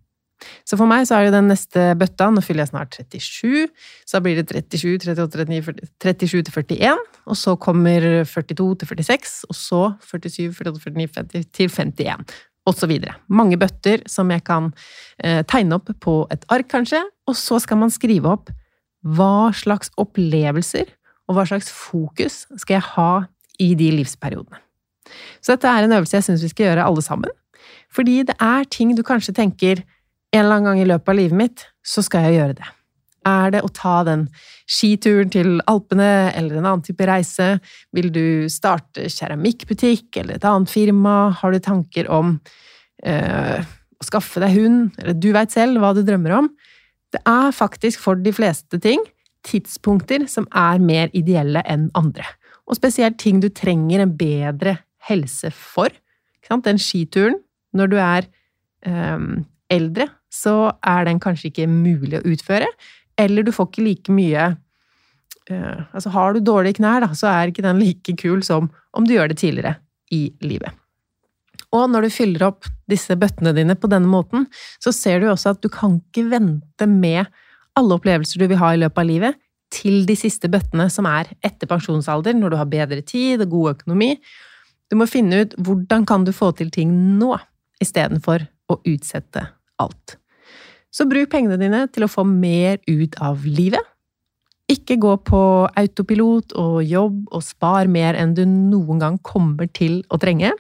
Så 0.63 0.79
for 0.79 0.87
meg 0.87 1.09
så 1.09 1.17
er 1.17 1.27
jo 1.27 1.35
den 1.35 1.49
neste 1.49 1.91
bøtta 1.99 2.29
Nå 2.31 2.43
fyller 2.45 2.65
jeg 2.65 2.73
snart 2.73 2.97
37, 3.01 3.69
så 4.05 4.19
da 4.19 4.23
blir 4.23 4.39
det 4.39 4.47
37, 4.53 4.99
38, 5.03 5.45
39, 5.51 5.61
40, 5.67 5.93
37 6.05 6.43
til 6.47 6.57
41. 6.79 7.05
Og 7.25 7.39
så 7.41 7.59
kommer 7.59 8.09
42 8.29 8.71
til 8.81 8.95
46, 8.95 9.37
og 9.51 9.59
så 9.59 9.85
47, 10.13 10.51
48, 10.53 10.83
49, 10.95 11.15
50 11.19 11.49
til 11.59 11.73
51. 11.75 12.35
Videre. 12.65 13.19
Mange 13.29 13.59
bøtter 13.61 14.03
som 14.09 14.31
jeg 14.33 14.41
kan 14.45 14.71
eh, 15.19 15.43
tegne 15.45 15.77
opp 15.77 15.91
på 16.01 16.27
et 16.33 16.45
ark, 16.49 16.69
kanskje. 16.73 17.03
Og 17.29 17.37
så 17.37 17.59
skal 17.61 17.77
man 17.77 17.93
skrive 17.93 18.31
opp 18.31 18.51
hva 19.05 19.53
slags 19.53 19.91
opplevelser 20.01 20.89
og 21.29 21.37
hva 21.37 21.45
slags 21.49 21.69
fokus 21.69 22.47
skal 22.57 22.79
jeg 22.79 22.87
ha 22.95 23.11
i 23.61 23.75
de 23.77 23.91
livsperiodene. 23.93 24.61
Så 25.45 25.55
dette 25.55 25.69
er 25.69 25.85
en 25.85 25.93
øvelse 25.93 26.17
jeg 26.17 26.25
syns 26.25 26.45
vi 26.45 26.53
skal 26.53 26.71
gjøre 26.71 26.87
alle 26.89 27.05
sammen. 27.05 27.31
Fordi 27.93 28.23
det 28.27 28.37
er 28.41 28.65
ting 28.65 28.95
du 28.97 29.05
kanskje 29.05 29.37
tenker 29.37 29.85
en 30.35 30.41
eller 30.41 30.57
annen 30.57 30.71
gang 30.71 30.81
i 30.83 30.89
løpet 30.89 31.13
av 31.13 31.19
livet 31.21 31.39
mitt, 31.39 31.67
så 31.85 32.03
skal 32.03 32.27
jeg 32.27 32.41
gjøre 32.41 32.57
det. 32.59 32.71
Er 33.25 33.55
det 33.55 33.63
å 33.65 33.73
ta 33.73 34.03
den 34.05 34.27
skituren 34.69 35.31
til 35.33 35.57
Alpene 35.71 36.31
eller 36.37 36.59
en 36.59 36.67
annen 36.67 36.85
type 36.85 37.07
reise? 37.09 37.55
Vil 37.97 38.11
du 38.13 38.51
starte 38.53 39.09
keramikkbutikk 39.13 40.21
eller 40.21 40.37
et 40.37 40.47
annet 40.49 40.71
firma? 40.71 41.33
Har 41.41 41.55
du 41.55 41.61
tanker 41.65 42.11
om 42.13 42.37
eh, 43.05 43.65
å 43.65 44.07
skaffe 44.07 44.43
deg 44.45 44.57
hund? 44.59 45.01
Eller 45.01 45.17
du 45.17 45.31
veit 45.37 45.55
selv 45.55 45.81
hva 45.81 45.95
du 45.97 46.03
drømmer 46.05 46.37
om. 46.43 46.53
Det 47.15 47.23
er 47.31 47.55
faktisk 47.55 48.03
for 48.03 48.21
de 48.21 48.33
fleste 48.35 48.81
ting 48.83 49.01
tidspunkter 49.45 50.27
som 50.31 50.49
er 50.57 50.81
mer 50.83 51.13
ideelle 51.17 51.63
enn 51.69 51.91
andre. 51.97 52.27
Og 52.69 52.79
spesielt 52.79 53.19
ting 53.21 53.41
du 53.45 53.51
trenger 53.53 54.05
en 54.05 54.17
bedre 54.19 54.79
helse 55.09 55.53
for. 55.53 55.93
Den 56.45 56.81
skituren, 56.81 57.39
når 57.73 57.89
du 57.89 57.97
er 58.01 58.27
eh, 58.85 59.29
eldre, 59.73 60.09
så 60.33 60.75
er 60.85 61.07
den 61.09 61.21
kanskje 61.23 61.51
ikke 61.51 61.71
mulig 61.71 62.19
å 62.21 62.27
utføre. 62.35 62.69
Eller 63.21 63.47
du 63.47 63.53
får 63.55 63.71
ikke 63.71 63.85
like 63.87 64.15
mye 64.15 64.47
eh, 65.51 65.83
Altså, 65.95 66.11
har 66.15 66.35
du 66.35 66.41
dårlige 66.43 66.81
knær, 66.81 67.05
da, 67.05 67.13
så 67.15 67.31
er 67.31 67.53
ikke 67.53 67.67
den 67.67 67.83
like 67.83 68.17
kul 68.21 68.43
som 68.47 68.71
om 68.95 69.07
du 69.07 69.15
gjør 69.15 69.31
det 69.33 69.41
tidligere 69.43 69.77
i 70.15 70.29
livet. 70.45 70.75
Og 71.75 71.89
når 71.91 72.07
du 72.07 72.15
fyller 72.15 72.47
opp 72.47 72.69
disse 72.91 73.17
bøttene 73.19 73.55
dine 73.57 73.75
på 73.79 73.91
denne 73.91 74.11
måten, 74.11 74.47
så 74.83 74.93
ser 74.95 75.21
du 75.21 75.29
også 75.31 75.55
at 75.55 75.63
du 75.65 75.71
kan 75.73 75.99
ikke 75.99 76.29
vente 76.31 76.87
med 76.91 77.27
alle 77.75 77.97
opplevelser 77.99 78.39
du 78.39 78.47
vil 78.51 78.61
ha 78.61 78.71
i 78.75 78.81
løpet 78.83 79.03
av 79.03 79.09
livet, 79.09 79.41
til 79.75 80.05
de 80.07 80.15
siste 80.15 80.47
bøttene 80.51 80.87
som 80.93 81.09
er 81.11 81.33
etter 81.43 81.67
pensjonsalder, 81.67 82.37
når 82.39 82.53
du 82.53 82.59
har 82.61 82.71
bedre 82.71 83.01
tid 83.03 83.43
og 83.43 83.55
god 83.57 83.71
økonomi. 83.73 84.13
Du 84.91 84.95
må 85.01 85.09
finne 85.11 85.43
ut 85.43 85.57
hvordan 85.59 86.05
kan 86.07 86.27
du 86.27 86.31
få 86.37 86.53
til 86.55 86.71
ting 86.75 86.93
nå, 87.19 87.33
istedenfor 87.83 88.47
å 88.71 88.79
utsette 88.87 89.49
alt. 89.83 90.19
Så 90.95 91.09
bruk 91.11 91.33
pengene 91.33 91.59
dine 91.59 91.87
til 91.91 92.07
å 92.07 92.11
få 92.11 92.23
mer 92.29 92.79
ut 92.87 93.17
av 93.23 93.43
livet. 93.47 93.83
Ikke 94.71 94.97
gå 94.97 95.17
på 95.27 95.41
autopilot 95.77 96.55
og 96.61 96.77
jobb 96.87 97.17
og 97.35 97.43
spar 97.45 97.91
mer 97.91 98.17
enn 98.17 98.33
du 98.37 98.45
noen 98.49 99.03
gang 99.03 99.19
kommer 99.27 99.69
til 99.75 100.01
å 100.09 100.21
trenge. 100.23 100.55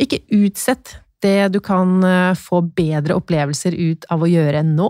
Ikke 0.00 0.20
utsett 0.36 0.98
det 1.24 1.50
du 1.52 1.58
kan 1.64 1.98
eh, 2.06 2.36
få 2.38 2.62
bedre 2.64 3.16
opplevelser 3.18 3.74
ut 3.76 4.06
av 4.12 4.22
å 4.22 4.30
gjøre 4.30 4.62
nå. 4.64 4.88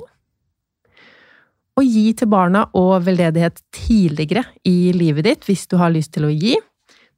Og 1.80 1.86
gi 1.86 2.10
til 2.18 2.28
barna 2.30 2.66
og 2.76 3.06
veldedighet 3.06 3.62
tidligere 3.72 4.44
i 4.68 4.92
livet 4.92 5.26
ditt 5.26 5.46
hvis 5.48 5.64
du 5.70 5.78
har 5.80 5.94
lyst 5.94 6.12
til 6.18 6.28
å 6.28 6.34
gi. 6.34 6.58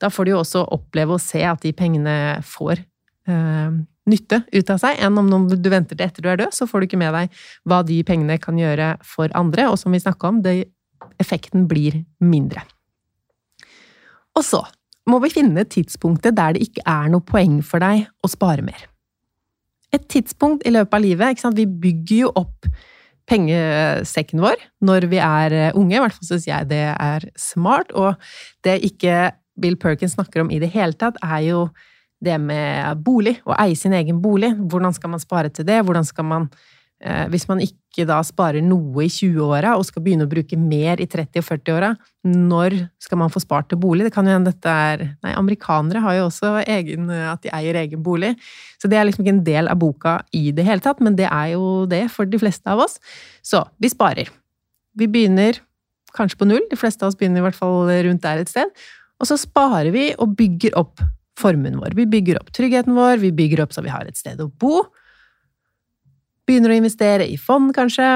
Da 0.01 0.11
får 0.13 0.25
du 0.25 0.33
jo 0.35 0.43
også 0.43 0.65
oppleve 0.77 1.17
å 1.17 1.23
se 1.23 1.43
at 1.47 1.65
de 1.65 1.73
pengene 1.77 2.15
får 2.47 2.79
eh, 2.79 3.81
nytte 4.11 4.43
ut 4.51 4.71
av 4.73 4.81
seg 4.83 4.99
enn 5.03 5.19
om 5.21 5.49
du 5.51 5.69
venter 5.71 5.97
til 5.97 6.07
etter 6.07 6.25
du 6.25 6.31
er 6.33 6.41
død, 6.41 6.55
så 6.57 6.67
får 6.67 6.83
du 6.83 6.89
ikke 6.89 7.01
med 7.01 7.15
deg 7.15 7.43
hva 7.69 7.83
de 7.87 8.01
pengene 8.07 8.39
kan 8.43 8.59
gjøre 8.59 8.97
for 9.07 9.33
andre, 9.39 9.69
og 9.71 9.79
som 9.81 9.95
vi 9.95 10.03
snakka 10.03 10.31
om, 10.33 10.41
det, 10.45 10.65
effekten 11.23 11.67
blir 11.71 12.03
mindre. 12.23 12.65
Og 14.39 14.47
så 14.47 14.63
må 15.11 15.19
vi 15.23 15.33
finne 15.35 15.65
tidspunktet 15.67 16.37
der 16.39 16.55
det 16.55 16.65
ikke 16.69 16.85
er 16.89 17.11
noe 17.13 17.25
poeng 17.27 17.61
for 17.67 17.83
deg 17.83 18.07
å 18.23 18.31
spare 18.31 18.65
mer. 18.65 18.87
Et 19.93 20.05
tidspunkt 20.09 20.65
i 20.65 20.73
løpet 20.73 20.95
av 20.97 21.03
livet 21.05 21.43
Vi 21.59 21.67
bygger 21.67 22.17
jo 22.17 22.33
opp 22.35 22.69
pengesekken 23.29 24.41
vår 24.43 24.63
når 24.83 25.07
vi 25.11 25.19
er 25.23 25.77
unge, 25.79 25.97
i 25.97 26.01
hvert 26.01 26.17
fall 26.17 26.31
syns 26.33 26.49
jeg 26.49 26.69
det 26.71 26.85
er 26.91 27.27
smart, 27.39 27.93
og 27.93 28.17
det 28.65 28.81
ikke 28.83 29.33
Bill 29.61 29.77
Perkins 29.77 30.17
snakker 30.17 30.43
om 30.43 30.51
i 30.51 30.59
det 30.63 30.73
hele 30.73 30.97
tatt, 30.97 31.19
er 31.23 31.43
jo 31.45 31.67
det 32.23 32.39
med 32.41 33.03
bolig, 33.05 33.39
å 33.47 33.57
eie 33.59 33.79
sin 33.79 33.95
egen 33.97 34.21
bolig. 34.23 34.53
Hvordan 34.71 34.95
skal 34.95 35.15
man 35.15 35.23
spare 35.23 35.51
til 35.53 35.67
det? 35.69 35.81
Hvordan 35.87 36.07
skal 36.07 36.27
man 36.29 36.49
eh, 37.03 37.27
Hvis 37.33 37.49
man 37.51 37.63
ikke 37.65 38.07
da 38.09 38.21
sparer 38.25 38.63
noe 38.65 39.05
i 39.05 39.11
20-åra 39.11 39.75
og 39.77 39.85
skal 39.89 40.05
begynne 40.05 40.25
å 40.29 40.31
bruke 40.31 40.57
mer 40.57 41.03
i 41.03 41.09
30- 41.11 41.43
og 41.43 41.49
40-åra, 41.49 41.91
når 42.31 42.77
skal 43.03 43.21
man 43.21 43.33
få 43.33 43.43
spart 43.43 43.69
til 43.73 43.81
bolig? 43.83 44.07
Det 44.07 44.15
kan 44.15 44.29
jo 44.29 44.37
hende 44.37 44.53
dette 44.53 44.77
er 44.93 45.05
Nei, 45.25 45.35
amerikanere 45.35 46.05
har 46.05 46.21
jo 46.21 46.29
også 46.29 46.55
egen, 46.63 47.11
at 47.11 47.43
de 47.43 47.51
eier 47.53 47.81
egen 47.83 48.05
bolig. 48.07 48.37
Så 48.81 48.91
det 48.91 49.01
er 49.01 49.09
liksom 49.09 49.27
ikke 49.27 49.37
en 49.37 49.45
del 49.49 49.73
av 49.73 49.81
boka 49.83 50.21
i 50.31 50.51
det 50.55 50.67
hele 50.69 50.85
tatt, 50.85 51.03
men 51.03 51.19
det 51.19 51.27
er 51.29 51.53
jo 51.57 51.85
det 51.91 52.07
for 52.15 52.29
de 52.29 52.41
fleste 52.41 52.71
av 52.71 52.85
oss. 52.87 53.01
Så 53.43 53.65
vi 53.83 53.91
sparer. 53.93 54.31
Vi 54.97 55.11
begynner 55.11 55.59
kanskje 56.17 56.39
på 56.39 56.49
null, 56.49 56.63
de 56.71 56.79
fleste 56.79 57.03
av 57.03 57.11
oss 57.11 57.19
begynner 57.19 57.43
i 57.43 57.47
hvert 57.49 57.59
fall 57.59 57.91
rundt 58.07 58.23
der 58.25 58.45
et 58.45 58.53
sted. 58.53 58.71
Og 59.21 59.29
så 59.29 59.39
sparer 59.41 59.91
vi 59.95 60.11
og 60.21 60.37
bygger 60.39 60.79
opp 60.81 61.03
formuen 61.43 61.81
vår. 61.81 61.97
Vi 61.99 62.07
bygger 62.11 62.41
opp 62.41 62.53
tryggheten 62.55 62.95
vår, 62.97 63.19
vi 63.23 63.33
bygger 63.35 63.65
opp 63.65 63.75
så 63.75 63.85
vi 63.85 63.93
har 63.93 64.09
et 64.09 64.19
sted 64.19 64.41
å 64.43 64.49
bo. 64.49 64.85
Begynner 66.49 66.73
å 66.73 66.79
investere 66.81 67.27
i 67.29 67.39
fond, 67.39 67.73
kanskje. 67.75 68.09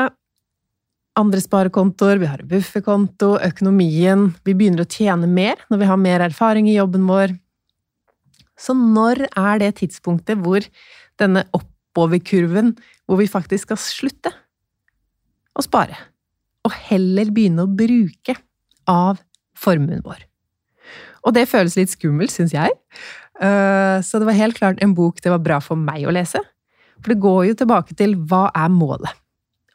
Andre 1.16 1.40
sparekontoer, 1.40 2.20
vi 2.20 2.28
har 2.28 2.42
bufferkonto, 2.44 3.38
økonomien 3.40 4.26
Vi 4.44 4.52
begynner 4.52 4.84
å 4.84 4.90
tjene 4.90 5.28
mer 5.30 5.62
når 5.72 5.80
vi 5.80 5.88
har 5.88 6.00
mer 6.00 6.24
erfaring 6.26 6.68
i 6.68 6.76
jobben 6.76 7.06
vår. 7.08 7.32
Så 8.56 8.76
når 8.76 9.24
er 9.30 9.62
det 9.62 9.76
tidspunktet 9.80 10.40
hvor 10.44 10.64
denne 11.20 11.46
oppoverkurven, 11.56 12.74
hvor 13.08 13.20
vi 13.20 13.28
faktisk 13.30 13.68
skal 13.68 13.80
slutte 13.80 14.32
å 15.56 15.64
spare, 15.64 15.96
og 16.66 16.76
heller 16.90 17.32
begynne 17.32 17.64
å 17.64 17.72
bruke 17.72 18.36
av 18.90 19.20
formuen 19.56 20.04
vår? 20.04 20.24
Og 21.26 21.34
det 21.34 21.48
føles 21.50 21.76
litt 21.78 21.92
skummelt, 21.92 22.32
syns 22.32 22.54
jeg. 22.54 22.72
Eh, 23.42 23.98
så 24.06 24.20
det 24.20 24.28
var 24.28 24.38
helt 24.38 24.58
klart 24.58 24.82
en 24.82 24.94
bok 24.96 25.20
det 25.22 25.32
var 25.32 25.42
bra 25.42 25.60
for 25.64 25.78
meg 25.78 26.06
å 26.06 26.14
lese. 26.14 26.40
For 27.02 27.12
det 27.12 27.22
går 27.22 27.48
jo 27.50 27.56
tilbake 27.60 27.96
til 27.98 28.14
hva 28.28 28.48
er 28.56 28.70
målet? 28.72 29.12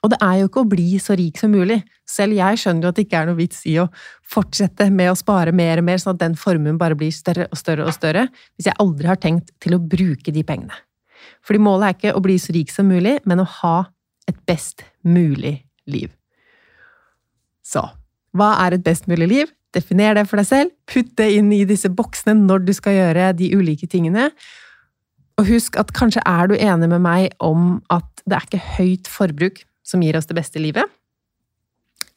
Og 0.01 0.09
det 0.09 0.17
er 0.25 0.39
jo 0.39 0.47
ikke 0.47 0.63
å 0.63 0.69
bli 0.69 0.87
så 0.97 1.13
rik 1.17 1.37
som 1.37 1.51
mulig. 1.53 1.77
Selv 2.09 2.33
jeg 2.33 2.57
skjønner 2.57 2.87
jo 2.87 2.91
at 2.91 2.97
det 2.97 3.03
ikke 3.05 3.19
er 3.19 3.27
noe 3.29 3.37
vits 3.37 3.59
i 3.69 3.75
å 3.77 3.85
fortsette 4.33 4.87
med 4.89 5.11
å 5.11 5.17
spare 5.19 5.53
mer 5.53 5.77
og 5.77 5.85
mer, 5.85 6.01
sånn 6.01 6.15
at 6.15 6.23
den 6.23 6.37
formuen 6.39 6.79
bare 6.81 6.97
blir 6.97 7.13
større 7.13 7.45
og 7.51 7.59
større 7.59 7.85
og 7.85 7.93
større, 7.93 8.25
hvis 8.57 8.71
jeg 8.71 8.79
aldri 8.81 9.11
har 9.11 9.21
tenkt 9.21 9.53
til 9.61 9.77
å 9.77 9.83
bruke 9.93 10.33
de 10.33 10.41
pengene. 10.47 10.73
Fordi 11.45 11.61
målet 11.61 11.85
er 11.87 11.97
ikke 11.99 12.15
å 12.17 12.23
bli 12.25 12.39
så 12.41 12.55
rik 12.55 12.73
som 12.73 12.89
mulig, 12.89 13.19
men 13.29 13.43
å 13.43 13.49
ha 13.61 13.75
et 14.29 14.41
best 14.49 14.81
mulig 15.05 15.59
liv. 15.85 16.09
Så 17.61 17.85
hva 18.33 18.55
er 18.65 18.77
et 18.77 18.85
best 18.85 19.05
mulig 19.11 19.29
liv? 19.29 19.53
Definer 19.75 20.17
det 20.17 20.25
for 20.27 20.41
deg 20.41 20.49
selv. 20.49 20.73
Putt 20.89 21.13
det 21.19 21.29
inn 21.37 21.51
i 21.55 21.63
disse 21.67 21.91
boksene 21.91 22.35
når 22.39 22.65
du 22.67 22.73
skal 22.75 22.97
gjøre 22.97 23.31
de 23.39 23.51
ulike 23.55 23.87
tingene. 23.91 24.29
Og 25.39 25.47
husk 25.47 25.77
at 25.79 25.93
kanskje 25.95 26.23
er 26.27 26.51
du 26.51 26.55
enig 26.57 26.89
med 26.91 27.03
meg 27.03 27.29
om 27.43 27.79
at 27.93 28.07
det 28.27 28.37
er 28.37 28.47
ikke 28.47 28.65
høyt 28.77 29.09
forbruk 29.09 29.63
som 29.87 30.03
gir 30.03 30.17
oss 30.19 30.29
det 30.29 30.37
beste 30.37 30.61
livet. 30.61 30.85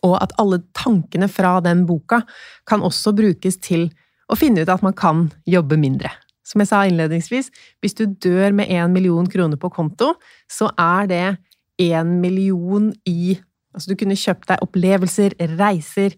Og 0.05 0.19
at 0.21 0.35
alle 0.41 0.61
tankene 0.77 1.31
fra 1.33 1.57
den 1.65 1.87
boka 1.89 2.21
kan 2.69 2.85
også 2.85 3.15
brukes 3.17 3.57
til 3.63 3.89
å 4.29 4.37
finne 4.39 4.65
ut 4.65 4.73
at 4.73 4.85
man 4.85 4.97
kan 4.97 5.29
jobbe 5.47 5.79
mindre. 5.81 6.11
som 6.45 6.61
jeg 6.61 6.69
sa 6.69 6.83
innledningsvis, 6.85 7.47
hvis 7.81 7.95
du 7.97 8.05
dør 8.05 8.53
med 8.53 8.69
én 8.69 8.93
million 8.93 9.25
kroner 9.27 9.57
på 9.57 9.71
konto, 9.73 10.11
så 10.45 10.69
er 10.77 11.07
det 11.09 11.39
én 11.81 12.21
million 12.21 12.93
i 13.09 13.41
Altså, 13.75 13.91
du 13.91 13.99
kunne 13.99 14.15
kjøpt 14.15 14.47
deg 14.47 14.61
opplevelser, 14.63 15.33
reiser, 15.59 16.13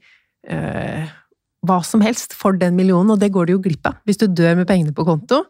øh, 0.44 1.06
hva 1.66 1.80
som 1.86 2.02
helst 2.04 2.34
for 2.36 2.56
den 2.56 2.76
millionen, 2.78 3.12
og 3.14 3.20
det 3.22 3.32
går 3.34 3.48
du 3.48 3.56
jo 3.56 3.62
glipp 3.64 3.86
av 3.88 4.00
hvis 4.08 4.20
du 4.22 4.26
dør 4.28 4.58
med 4.60 4.68
pengene 4.68 4.94
på 4.96 5.06
konto. 5.06 5.44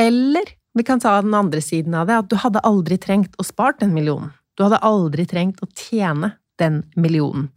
Eller 0.00 0.50
vi 0.76 0.84
kan 0.84 1.00
ta 1.00 1.14
den 1.24 1.34
andre 1.34 1.62
siden 1.64 1.94
av 1.96 2.08
det, 2.08 2.18
at 2.20 2.28
du 2.30 2.36
hadde 2.40 2.64
aldri 2.68 2.98
trengt 3.00 3.36
å 3.40 3.46
spart 3.46 3.80
den 3.80 3.94
millionen. 3.96 4.34
Du 4.56 4.64
hadde 4.66 4.82
aldri 4.84 5.24
trengt 5.28 5.62
å 5.64 5.68
tjene 5.72 6.34
den 6.60 6.82
millionen. 6.96 7.48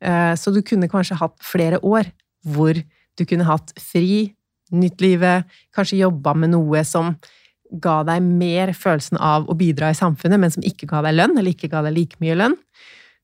Eh, 0.00 0.32
så 0.36 0.52
du 0.52 0.62
kunne 0.64 0.88
kanskje 0.92 1.18
hatt 1.20 1.36
flere 1.44 1.80
år 1.84 2.08
hvor 2.44 2.76
du 3.16 3.24
kunne 3.28 3.46
hatt 3.48 3.72
fri, 3.80 4.34
nytt 4.74 5.00
livet, 5.04 5.48
kanskje 5.76 6.00
jobba 6.00 6.34
med 6.36 6.54
noe 6.54 6.82
som 6.88 7.14
ga 7.80 8.02
deg 8.06 8.24
mer 8.24 8.72
følelsen 8.76 9.18
av 9.22 9.48
å 9.48 9.56
bidra 9.58 9.90
i 9.90 9.98
samfunnet, 9.98 10.40
men 10.40 10.52
som 10.52 10.64
ikke 10.66 10.88
ga 10.90 11.02
deg 11.06 11.16
lønn, 11.16 11.36
eller 11.38 11.54
ikke 11.54 11.70
ga 11.72 11.82
deg 11.86 11.96
like 11.96 12.20
mye 12.22 12.36
lønn. 12.38 12.56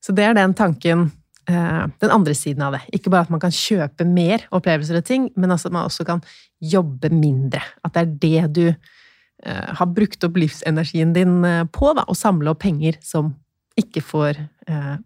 Så 0.01 0.15
det 0.17 0.25
er 0.25 0.37
den 0.37 0.55
tanken, 0.57 1.09
den 1.49 2.11
andre 2.13 2.35
siden 2.37 2.61
av 2.63 2.75
det. 2.75 2.83
Ikke 2.95 3.09
bare 3.09 3.25
at 3.25 3.31
man 3.33 3.41
kan 3.41 3.51
kjøpe 3.51 4.05
mer 4.07 4.43
opplevelser 4.53 4.99
og 4.99 5.07
ting, 5.07 5.25
men 5.35 5.51
at 5.51 5.65
man 5.73 5.87
også 5.87 6.05
kan 6.07 6.21
jobbe 6.61 7.09
mindre. 7.09 7.63
At 7.83 7.97
det 7.97 8.03
er 8.03 8.13
det 8.21 8.53
du 8.59 8.65
eh, 8.69 9.71
har 9.79 9.89
brukt 9.89 10.23
opp 10.27 10.37
livsenergien 10.37 11.15
din 11.17 11.41
på, 11.73 11.91
da, 11.97 12.05
å 12.05 12.15
samle 12.15 12.53
opp 12.53 12.61
penger 12.63 13.01
som 13.01 13.33
ikke 13.79 14.05
får 14.05 14.43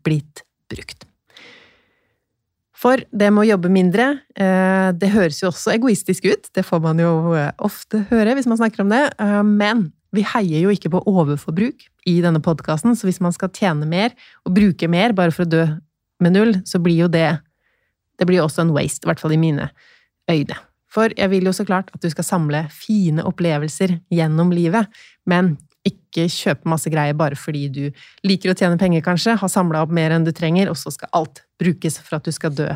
blitt 0.03 0.43
brukt. 0.71 1.05
For 2.75 3.01
det 3.15 3.31
med 3.31 3.45
å 3.45 3.49
jobbe 3.53 3.71
mindre, 3.71 4.07
eh, 4.35 4.91
det 4.93 5.13
høres 5.13 5.39
jo 5.41 5.49
også 5.49 5.73
egoistisk 5.73 6.27
ut. 6.27 6.49
Det 6.53 6.65
får 6.65 6.81
man 6.83 6.99
jo 6.99 7.33
eh, 7.33 7.53
ofte 7.63 8.03
høre 8.11 8.35
hvis 8.35 8.49
man 8.51 8.59
snakker 8.59 8.83
om 8.83 8.91
det. 8.91 9.05
Eh, 9.15 9.41
men 9.47 9.87
vi 10.15 10.25
heier 10.35 10.67
jo 10.67 10.73
ikke 10.73 10.91
på 10.93 11.01
overforbruk 11.09 11.87
i 12.07 12.19
denne 12.23 12.43
podkasten, 12.43 12.93
så 12.95 13.07
hvis 13.07 13.21
man 13.23 13.33
skal 13.35 13.51
tjene 13.55 13.87
mer 13.89 14.13
og 14.45 14.53
bruke 14.55 14.89
mer 14.91 15.15
bare 15.15 15.33
for 15.35 15.47
å 15.47 15.51
dø 15.51 15.63
med 16.23 16.35
null, 16.35 16.55
så 16.65 16.79
blir 16.79 17.05
jo 17.05 17.11
det 17.11 17.39
Det 18.15 18.23
blir 18.23 18.37
jo 18.37 18.45
også 18.45 18.61
en 18.63 18.71
waste, 18.71 19.03
i 19.03 19.09
hvert 19.09 19.19
fall 19.19 19.33
i 19.35 19.37
mine 19.37 19.65
øyne. 20.31 20.55
For 20.87 21.11
jeg 21.17 21.27
vil 21.33 21.49
jo 21.49 21.51
så 21.51 21.65
klart 21.67 21.89
at 21.91 21.99
du 21.99 22.07
skal 22.07 22.23
samle 22.23 22.61
fine 22.71 23.25
opplevelser 23.27 23.97
gjennom 24.07 24.53
livet, 24.55 24.87
men 25.27 25.57
ikke 25.85 26.29
kjøpe 26.31 26.69
masse 26.71 26.89
greier 26.89 27.17
bare 27.17 27.35
fordi 27.35 27.65
du 27.69 27.83
liker 28.25 28.53
å 28.53 28.55
tjene 28.57 28.79
penger, 28.79 29.03
kanskje, 29.05 29.35
har 29.41 29.51
samla 29.51 29.83
opp 29.83 29.91
mer 29.93 30.15
enn 30.15 30.23
du 30.25 30.31
trenger, 30.31 30.71
og 30.71 30.79
så 30.79 30.93
skal 30.95 31.11
alt 31.19 31.43
brukes 31.61 31.99
for 31.99 32.17
at 32.17 32.25
du 32.25 32.33
skal 32.35 32.55
dø 32.55 32.69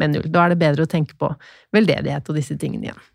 med 0.00 0.16
null. 0.16 0.26
Da 0.26 0.44
er 0.44 0.52
det 0.52 0.60
bedre 0.60 0.84
å 0.84 0.90
tenke 0.90 1.16
på 1.20 1.30
veldedighet 1.76 2.28
og 2.28 2.36
disse 2.36 2.58
tingene 2.60 2.90
igjen. 2.90 3.08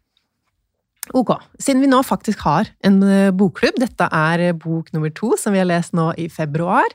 Ok, 1.14 1.36
siden 1.62 1.84
vi 1.84 1.92
nå 1.92 2.00
faktisk 2.02 2.42
har 2.48 2.72
en 2.88 2.98
eh, 3.06 3.30
bokklubb, 3.36 3.78
dette 3.78 4.08
er 4.10 4.48
bok 4.58 4.90
nummer 4.96 5.12
to 5.14 5.36
som 5.38 5.54
vi 5.54 5.62
har 5.62 5.70
lest 5.70 5.94
nå 5.94 6.10
i 6.18 6.26
februar, 6.34 6.90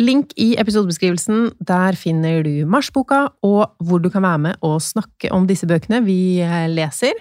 Link 0.00 0.30
i 0.40 0.54
episodebeskrivelsen. 0.56 1.50
Der 1.60 1.96
finner 2.00 2.40
du 2.46 2.64
marsboka, 2.64 3.26
og 3.44 3.74
hvor 3.84 4.00
du 4.00 4.08
kan 4.12 4.24
være 4.24 4.40
med 4.46 4.64
og 4.64 4.78
snakke 4.80 5.28
om 5.36 5.44
disse 5.48 5.68
bøkene 5.68 6.00
vi 6.06 6.40
eh, 6.40 6.64
leser. 6.72 7.18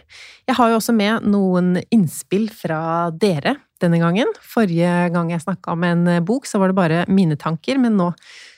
Jeg 0.48 0.56
har 0.56 0.72
jo 0.72 0.78
også 0.80 0.96
med 0.96 1.28
noen 1.28 1.82
innspill 1.92 2.48
fra 2.56 3.12
dere 3.12 3.58
denne 3.84 4.00
gangen. 4.00 4.32
Forrige 4.40 4.94
gang 5.12 5.34
jeg 5.34 5.44
snakka 5.44 5.76
om 5.76 5.84
en 5.84 6.08
eh, 6.08 6.24
bok, 6.24 6.48
så 6.48 6.62
var 6.62 6.72
det 6.72 6.80
bare 6.80 7.04
mine 7.12 7.36
tanker, 7.36 7.82
men 7.82 8.00
nå 8.00 8.14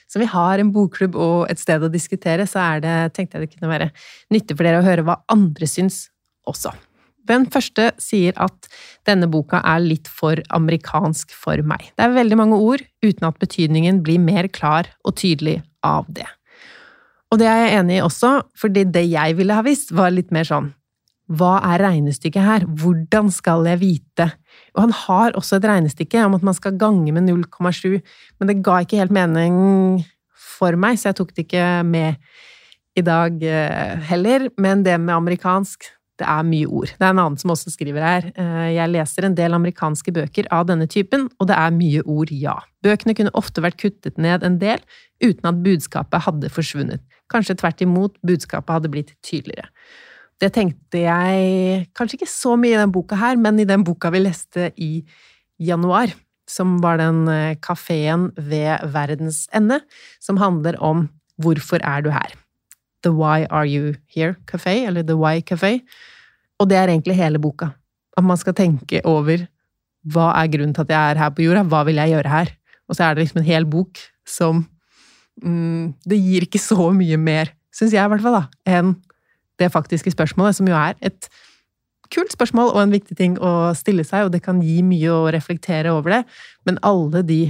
som 0.06 0.22
vi 0.22 0.30
har 0.30 0.62
en 0.62 0.70
bokklubb 0.70 1.16
og 1.18 1.50
et 1.50 1.58
sted 1.58 1.82
å 1.82 1.90
diskutere, 1.90 2.46
så 2.46 2.76
det, 2.78 2.94
tenkte 3.16 3.40
jeg 3.40 3.48
det 3.48 3.56
kunne 3.56 3.72
være 3.72 3.90
nyttig 4.30 4.54
for 4.54 4.68
dere 4.68 4.78
å 4.78 4.86
høre 4.86 5.02
hva 5.02 5.24
andre 5.32 5.66
syns 5.66 6.04
også. 6.46 6.70
Den 7.28 7.46
første 7.50 7.90
sier 8.02 8.36
at 8.40 8.68
denne 9.08 9.28
boka 9.32 9.62
er 9.64 9.82
litt 9.82 10.10
for 10.12 10.40
amerikansk 10.54 11.32
for 11.32 11.62
meg. 11.64 11.90
Det 11.96 12.06
er 12.06 12.16
veldig 12.16 12.38
mange 12.40 12.60
ord 12.60 12.84
uten 13.04 13.28
at 13.28 13.40
betydningen 13.40 14.02
blir 14.04 14.20
mer 14.20 14.48
klar 14.52 14.90
og 15.04 15.16
tydelig 15.20 15.62
av 15.84 16.08
det. 16.08 16.28
Og 17.32 17.40
det 17.40 17.48
er 17.50 17.64
jeg 17.64 17.76
enig 17.80 17.98
i 17.98 18.04
også, 18.04 18.36
fordi 18.60 18.84
det 18.94 19.08
jeg 19.08 19.36
ville 19.38 19.56
ha 19.56 19.64
visst, 19.66 19.94
var 19.96 20.12
litt 20.14 20.32
mer 20.34 20.46
sånn 20.46 20.72
hva 21.32 21.54
er 21.72 21.80
regnestykket 21.80 22.44
her? 22.44 22.64
Hvordan 22.68 23.30
skal 23.32 23.64
jeg 23.68 23.80
vite? 23.80 24.26
Og 24.76 24.82
han 24.84 24.92
har 24.92 25.36
også 25.38 25.56
et 25.56 25.68
regnestykke 25.70 26.24
om 26.26 26.36
at 26.36 26.44
man 26.44 26.56
skal 26.56 26.76
gange 26.76 27.14
med 27.16 27.24
0,7, 27.30 28.02
men 28.38 28.50
det 28.50 28.60
ga 28.64 28.82
ikke 28.84 29.00
helt 29.00 29.14
mening 29.14 29.56
for 30.36 30.76
meg, 30.76 30.98
så 31.00 31.10
jeg 31.10 31.18
tok 31.20 31.32
det 31.32 31.46
ikke 31.46 31.68
med 31.88 32.20
i 32.94 33.02
dag 33.02 33.40
eh, 33.40 34.04
heller. 34.10 34.50
Men 34.60 34.84
det 34.84 34.98
med 35.00 35.16
amerikansk, 35.16 35.88
det 36.20 36.26
er 36.30 36.46
mye 36.46 36.68
ord. 36.70 36.92
Det 36.94 37.02
er 37.02 37.10
en 37.10 37.20
annen 37.24 37.38
som 37.40 37.50
også 37.54 37.72
skriver 37.74 38.04
her. 38.04 38.28
Eh, 38.38 38.68
jeg 38.76 38.92
leser 38.92 39.26
en 39.26 39.34
del 39.34 39.56
amerikanske 39.56 40.14
bøker 40.14 40.46
av 40.54 40.68
denne 40.68 40.86
typen, 40.90 41.26
og 41.42 41.48
det 41.50 41.56
er 41.58 41.74
mye 41.74 42.04
ord, 42.06 42.30
ja. 42.30 42.54
Bøkene 42.86 43.16
kunne 43.18 43.34
ofte 43.34 43.64
vært 43.64 43.80
kuttet 43.82 44.20
ned 44.20 44.46
en 44.46 44.60
del, 44.62 44.82
uten 45.24 45.50
at 45.50 45.62
budskapet 45.64 46.26
hadde 46.28 46.52
forsvunnet. 46.54 47.02
Kanskje 47.32 47.58
tvert 47.58 47.82
imot, 47.82 48.14
budskapet 48.26 48.76
hadde 48.76 48.92
blitt 48.92 49.14
tydeligere. 49.26 49.66
Det 50.42 50.52
tenkte 50.54 51.02
jeg 51.02 51.88
kanskje 51.96 52.20
ikke 52.20 52.30
så 52.30 52.54
mye 52.58 52.76
i 52.76 52.80
den 52.82 52.94
boka 52.94 53.18
her, 53.18 53.38
men 53.40 53.58
i 53.62 53.66
den 53.68 53.86
boka 53.86 54.10
vi 54.14 54.22
leste 54.22 54.70
i 54.78 54.92
januar, 55.62 56.14
som 56.50 56.78
var 56.84 57.00
den 57.00 57.24
eh, 57.32 57.58
kafeen 57.64 58.30
ved 58.36 58.86
verdens 58.94 59.48
ende, 59.54 59.80
som 60.22 60.38
handler 60.42 60.78
om 60.78 61.08
Hvorfor 61.42 61.82
er 61.82 61.98
du 62.04 62.12
her? 62.14 62.30
The 63.04 63.12
Why 63.12 63.46
Are 63.50 63.68
You 63.68 63.94
Here 64.08 64.36
Café, 64.48 64.86
eller 64.88 65.04
The 65.06 65.16
Why 65.18 65.42
Café. 65.44 65.78
Og 66.58 66.70
det 66.70 66.78
er 66.78 66.88
egentlig 66.88 67.16
hele 67.18 67.40
boka. 67.42 67.72
At 68.16 68.24
man 68.24 68.40
skal 68.40 68.56
tenke 68.56 69.02
over 69.04 69.46
hva 70.04 70.30
er 70.36 70.50
grunnen 70.52 70.74
til 70.76 70.84
at 70.84 70.92
jeg 70.92 71.14
er 71.14 71.20
her 71.22 71.32
på 71.32 71.44
jorda, 71.44 71.64
hva 71.68 71.82
vil 71.88 72.00
jeg 72.00 72.12
gjøre 72.12 72.32
her? 72.32 72.52
Og 72.88 72.96
så 72.96 73.06
er 73.06 73.14
det 73.14 73.24
liksom 73.24 73.40
en 73.40 73.48
hel 73.48 73.66
bok 73.68 74.00
som 74.28 74.64
mm, 75.40 75.94
Det 76.04 76.18
gir 76.20 76.44
ikke 76.46 76.60
så 76.60 76.90
mye 76.96 77.18
mer, 77.20 77.52
syns 77.74 77.96
jeg 77.96 78.04
i 78.04 78.12
hvert 78.12 78.24
fall, 78.24 78.38
da, 78.42 78.44
enn 78.78 78.94
det 79.60 79.70
faktiske 79.72 80.12
spørsmålet, 80.12 80.56
som 80.58 80.68
jo 80.68 80.76
er 80.76 80.96
et 81.04 81.28
kult 82.12 82.32
spørsmål 82.34 82.72
og 82.74 82.80
en 82.82 82.94
viktig 82.94 83.16
ting 83.18 83.36
å 83.42 83.72
stille 83.76 84.04
seg, 84.06 84.26
og 84.26 84.34
det 84.34 84.42
kan 84.44 84.60
gi 84.62 84.80
mye 84.86 85.12
å 85.12 85.30
reflektere 85.32 85.92
over 85.94 86.18
det, 86.18 86.22
men 86.66 86.80
alle 86.86 87.22
de 87.26 87.40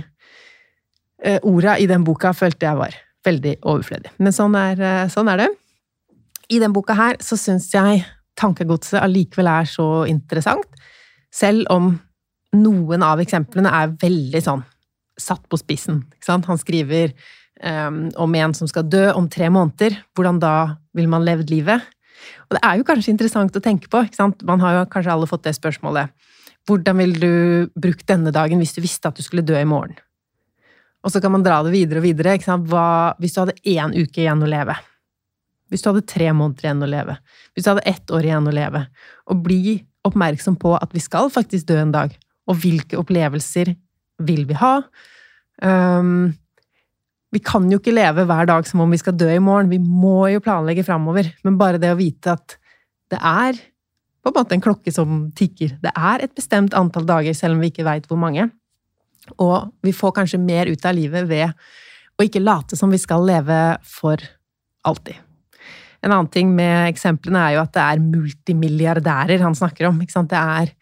eh, 1.25 1.40
orda 1.43 1.79
i 1.81 1.88
den 1.90 2.05
boka 2.07 2.33
følte 2.37 2.69
jeg 2.69 2.81
var 2.81 2.99
veldig 3.25 3.59
overflødig. 3.63 4.13
Men 4.19 4.35
sånn 4.37 4.57
er, 4.59 4.81
eh, 4.81 5.09
sånn 5.13 5.31
er 5.33 5.45
det. 5.45 5.49
I 6.53 6.61
den 6.61 6.73
boka 6.73 6.97
her 6.97 7.17
så 7.25 7.39
syns 7.41 7.71
jeg 7.73 8.05
tankegodset 8.37 9.01
allikevel 9.01 9.49
er 9.49 9.69
så 9.71 9.89
interessant, 10.11 10.69
selv 11.33 11.67
om 11.71 11.95
noen 12.55 13.03
av 13.03 13.23
eksemplene 13.23 13.71
er 13.71 13.95
veldig 14.01 14.43
sånn 14.43 14.63
satt 15.21 15.45
på 15.49 15.59
spissen. 15.59 16.03
Han 16.27 16.59
skriver 16.59 17.13
um, 17.63 18.09
om 18.19 18.35
en 18.39 18.55
som 18.55 18.69
skal 18.71 18.87
dø 18.91 19.09
om 19.15 19.29
tre 19.31 19.51
måneder. 19.53 19.97
Hvordan 20.15 20.41
da 20.43 20.55
vil 20.95 21.11
man 21.11 21.27
levd 21.27 21.53
livet? 21.53 21.83
Og 22.49 22.57
det 22.57 22.63
er 22.67 22.79
jo 22.79 22.87
kanskje 22.89 23.15
interessant 23.15 23.57
å 23.57 23.63
tenke 23.63 23.91
på. 23.91 24.05
Man 24.47 24.63
har 24.63 24.81
jo 24.81 24.87
kanskje 24.91 25.15
alle 25.15 25.31
fått 25.31 25.47
det 25.47 25.57
spørsmålet. 25.59 26.11
Hvordan 26.69 26.99
ville 26.99 27.21
du 27.21 27.71
brukt 27.77 28.07
denne 28.09 28.33
dagen 28.35 28.63
hvis 28.63 28.75
du 28.77 28.83
visste 28.85 29.11
at 29.11 29.19
du 29.19 29.25
skulle 29.25 29.45
dø 29.45 29.57
i 29.59 29.69
morgen? 29.69 29.97
Og 31.05 31.12
så 31.12 31.21
kan 31.21 31.35
man 31.35 31.45
dra 31.45 31.61
det 31.64 31.75
videre 31.75 32.01
og 32.01 32.07
videre. 32.07 32.37
Hva, 32.64 33.14
hvis 33.21 33.35
du 33.37 33.43
hadde 33.43 33.59
én 33.61 33.93
uke 33.93 34.23
igjen 34.23 34.45
å 34.45 34.49
leve? 34.49 34.77
Hvis 35.73 35.85
du 35.85 35.90
hadde 35.90 36.07
tre 36.09 36.31
måneder 36.37 36.69
igjen 36.69 36.85
å 36.85 36.88
leve? 36.88 37.17
Hvis 37.53 37.67
du 37.67 37.73
hadde 37.73 37.88
ett 37.90 38.14
år 38.14 38.29
igjen 38.29 38.49
å 38.49 38.55
leve? 38.55 38.87
Og 39.33 39.43
bli 39.45 39.77
oppmerksom 40.05 40.57
på 40.61 40.75
at 40.79 40.95
vi 40.97 41.03
skal 41.05 41.29
faktisk 41.33 41.69
dø 41.69 41.77
en 41.81 41.93
dag. 41.95 42.14
Og 42.49 42.57
hvilke 42.61 42.99
opplevelser 43.01 43.75
vil 44.25 44.45
vi 44.49 44.57
ha? 44.61 44.79
Um, 45.61 46.33
vi 47.35 47.40
kan 47.43 47.67
jo 47.73 47.81
ikke 47.81 47.95
leve 47.95 48.27
hver 48.29 48.49
dag 48.49 48.67
som 48.69 48.85
om 48.85 48.93
vi 48.95 49.01
skal 49.01 49.17
dø 49.19 49.29
i 49.33 49.43
morgen. 49.43 49.73
Vi 49.73 49.81
må 49.83 50.31
jo 50.33 50.43
planlegge 50.45 50.87
framover. 50.87 51.33
Men 51.45 51.61
bare 51.61 51.81
det 51.83 51.93
å 51.93 52.01
vite 52.01 52.37
at 52.37 52.57
det 53.12 53.21
er 53.21 53.59
på 54.25 54.33
en 54.33 54.38
måte 54.38 54.57
en 54.57 54.64
klokke 54.64 54.93
som 54.95 55.27
tikker. 55.37 55.77
Det 55.85 55.93
er 55.93 56.25
et 56.25 56.33
bestemt 56.37 56.77
antall 56.79 57.05
dager, 57.09 57.35
selv 57.37 57.59
om 57.59 57.64
vi 57.64 57.73
ikke 57.73 57.85
veit 57.85 58.07
hvor 58.09 58.21
mange. 58.21 58.49
Og 59.39 59.71
vi 59.85 59.95
får 59.97 60.15
kanskje 60.21 60.41
mer 60.43 60.71
ut 60.71 60.85
av 60.87 60.97
livet 60.97 61.29
ved 61.29 61.53
å 62.15 62.27
ikke 62.27 62.43
late 62.43 62.79
som 62.79 62.93
vi 62.93 63.01
skal 63.01 63.25
leve 63.27 63.61
for 63.89 64.21
alltid. 64.87 65.17
En 66.05 66.13
annen 66.13 66.29
ting 66.29 66.51
med 66.53 66.91
eksemplene 66.91 67.41
er 67.41 67.57
jo 67.57 67.65
at 67.65 67.73
det 67.75 67.85
er 67.85 68.05
multimilliardærer 68.05 69.43
han 69.43 69.57
snakker 69.57 69.89
om. 69.89 70.03
Det 70.05 70.41
er 70.41 70.73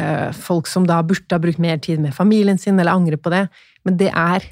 øh, 0.00 0.30
folk 0.32 0.70
som 0.70 0.86
da 0.88 1.02
burde 1.04 1.36
ha 1.36 1.42
brukt 1.42 1.60
mer 1.60 1.80
tid 1.82 2.00
med 2.00 2.16
familien 2.16 2.58
sin, 2.58 2.80
eller 2.80 2.96
angrer 2.96 3.20
på 3.20 3.32
det. 3.34 3.46
Men 3.84 3.98
det 4.00 4.08
er 4.14 4.46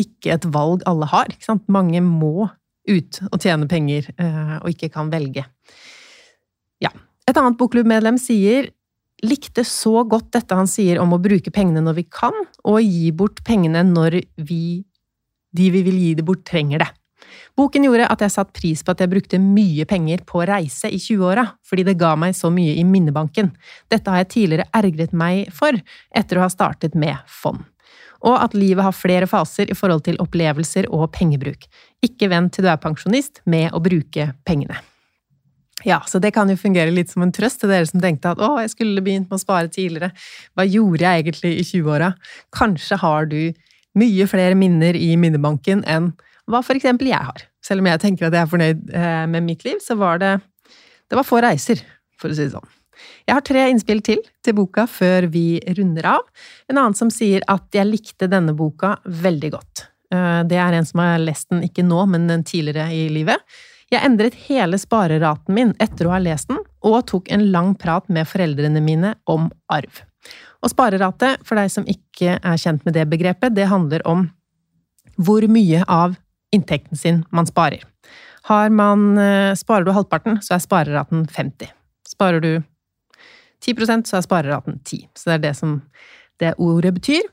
ikke 0.00 0.34
et 0.34 0.48
valg 0.50 0.82
alle 0.88 1.06
har. 1.12 1.30
Mange 1.70 2.02
må 2.02 2.50
ut 2.90 3.20
og 3.30 3.38
tjene 3.38 3.68
penger, 3.70 4.10
øh, 4.18 4.56
og 4.64 4.68
ikke 4.72 4.90
kan 4.96 5.12
velge. 5.12 5.46
Ja. 6.82 6.90
Et 7.28 7.36
annet 7.38 7.58
bokklubbmedlem 7.60 8.18
sier 8.18 8.72
likte 9.26 9.64
så 9.66 10.04
godt 10.08 10.30
dette 10.36 10.56
han 10.56 10.68
sier 10.70 11.00
om 11.02 11.14
å 11.14 11.20
bruke 11.22 11.52
pengene 11.54 11.82
når 11.84 11.98
vi 12.00 12.06
kan, 12.08 12.36
og 12.64 12.80
gi 12.84 13.10
bort 13.16 13.42
pengene 13.46 13.82
når 13.86 14.20
vi, 14.46 14.62
de 15.56 15.68
vi 15.74 15.84
vil 15.86 16.00
gi 16.00 16.14
det 16.18 16.26
bort, 16.26 16.44
trenger 16.48 16.84
det. 16.84 16.90
Boken 17.58 17.84
gjorde 17.84 18.06
at 18.08 18.22
jeg 18.24 18.32
satte 18.32 18.56
pris 18.56 18.82
på 18.84 18.94
at 18.94 19.02
jeg 19.02 19.10
brukte 19.10 19.40
mye 19.42 19.84
penger 19.88 20.22
på 20.28 20.44
reise 20.48 20.88
i 20.90 21.00
20-åra, 21.00 21.44
fordi 21.66 21.84
det 21.90 21.98
ga 22.00 22.14
meg 22.18 22.36
så 22.38 22.50
mye 22.52 22.76
i 22.78 22.86
minnebanken. 22.86 23.50
Dette 23.92 24.12
har 24.12 24.22
jeg 24.22 24.32
tidligere 24.34 24.68
ergret 24.76 25.12
meg 25.16 25.50
for, 25.54 25.76
etter 26.16 26.38
å 26.38 26.46
ha 26.46 26.52
startet 26.52 26.96
med 26.98 27.18
fond. 27.28 27.60
Og 28.20 28.36
at 28.36 28.56
livet 28.56 28.84
har 28.84 28.96
flere 28.96 29.28
faser 29.28 29.70
i 29.72 29.76
forhold 29.76 30.04
til 30.08 30.20
opplevelser 30.20 30.90
og 30.92 31.08
pengebruk. 31.16 31.64
Ikke 32.04 32.28
vent 32.32 32.54
til 32.56 32.66
du 32.66 32.72
er 32.72 32.80
pensjonist 32.80 33.40
med 33.48 33.72
å 33.72 33.80
bruke 33.84 34.32
pengene. 34.48 34.80
Ja, 35.86 36.00
så 36.06 36.20
det 36.20 36.32
kan 36.36 36.50
jo 36.50 36.58
fungere 36.60 36.92
litt 36.92 37.12
som 37.12 37.24
en 37.24 37.32
trøst 37.32 37.62
til 37.62 37.72
dere 37.72 37.88
som 37.88 38.02
tenkte 38.02 38.34
at 38.34 38.40
å, 38.42 38.52
jeg 38.60 38.72
skulle 38.74 39.04
begynt 39.04 39.30
med 39.30 39.38
å 39.38 39.42
spare 39.42 39.70
tidligere. 39.72 40.12
Hva 40.54 40.66
gjorde 40.68 41.06
jeg 41.06 41.24
egentlig 41.24 41.52
i 41.56 41.66
20-åra? 41.70 42.10
Kanskje 42.56 42.98
har 43.00 43.30
du 43.30 43.40
mye 44.00 44.26
flere 44.30 44.58
minner 44.58 44.96
i 44.98 45.14
minnebanken 45.18 45.82
enn 45.88 46.12
hva 46.50 46.62
eksempel 46.74 47.10
jeg 47.10 47.30
har. 47.30 47.46
Selv 47.64 47.82
om 47.82 47.88
jeg 47.90 48.02
tenker 48.02 48.26
at 48.26 48.36
jeg 48.36 48.44
er 48.44 48.50
fornøyd 48.50 48.92
eh, 48.96 49.24
med 49.30 49.46
mitt 49.46 49.64
liv, 49.66 49.78
så 49.82 49.96
var 49.98 50.20
det 50.22 50.36
det 51.10 51.18
var 51.18 51.26
få 51.26 51.40
reiser, 51.42 51.80
for 52.20 52.30
å 52.30 52.36
si 52.36 52.46
det 52.46 52.54
sånn. 52.54 52.76
Jeg 53.26 53.34
har 53.34 53.44
tre 53.46 53.64
innspill 53.72 54.02
til 54.04 54.20
til 54.44 54.54
boka 54.58 54.84
før 54.90 55.26
vi 55.32 55.60
runder 55.78 56.06
av. 56.12 56.26
En 56.70 56.78
annen 56.78 56.96
som 56.98 57.10
sier 57.12 57.44
at 57.50 57.66
jeg 57.74 57.88
likte 57.88 58.28
denne 58.30 58.54
boka 58.56 58.96
veldig 59.04 59.50
godt. 59.56 59.86
Eh, 60.14 60.42
det 60.50 60.58
er 60.60 60.76
en 60.76 60.86
som 60.86 61.02
har 61.02 61.18
lest 61.22 61.50
den 61.50 61.64
ikke 61.66 61.86
nå, 61.86 62.04
men 62.12 62.28
tidligere 62.46 62.90
i 62.94 63.08
livet. 63.12 63.42
Jeg 63.90 64.06
endret 64.06 64.36
hele 64.46 64.78
spareraten 64.78 65.54
min 65.56 65.72
etter 65.82 66.06
å 66.06 66.14
ha 66.14 66.20
lest 66.22 66.50
den, 66.50 66.60
og 66.86 67.06
tok 67.10 67.30
en 67.34 67.48
lang 67.50 67.72
prat 67.74 68.06
med 68.08 68.28
foreldrene 68.30 68.82
mine 68.84 69.16
om 69.30 69.48
arv. 69.72 70.04
Og 70.62 70.70
sparerate, 70.70 71.34
for 71.46 71.58
deg 71.58 71.72
som 71.72 71.88
ikke 71.88 72.36
er 72.38 72.60
kjent 72.60 72.84
med 72.86 72.94
det 72.94 73.08
begrepet, 73.10 73.56
det 73.56 73.70
handler 73.70 74.04
om 74.06 74.28
hvor 75.20 75.44
mye 75.50 75.82
av 75.90 76.14
inntekten 76.54 76.98
sin 76.98 77.24
man 77.34 77.48
sparer. 77.48 77.82
Har 78.48 78.70
man, 78.70 79.18
eh, 79.18 79.54
sparer 79.54 79.84
du 79.84 79.92
halvparten, 79.92 80.38
så 80.42 80.54
er 80.54 80.64
spareraten 80.64 81.26
50. 81.26 81.72
Sparer 82.06 82.40
du 82.40 82.62
10% 83.60 84.08
så 84.08 84.18
er 84.18 84.24
spareraten 84.24 84.80
10. 84.84 85.08
Så 85.14 85.30
det 85.30 85.34
er 85.34 85.44
det 85.50 85.56
som 85.56 85.82
det 86.40 86.54
ordet 86.58 86.94
betyr. 86.96 87.26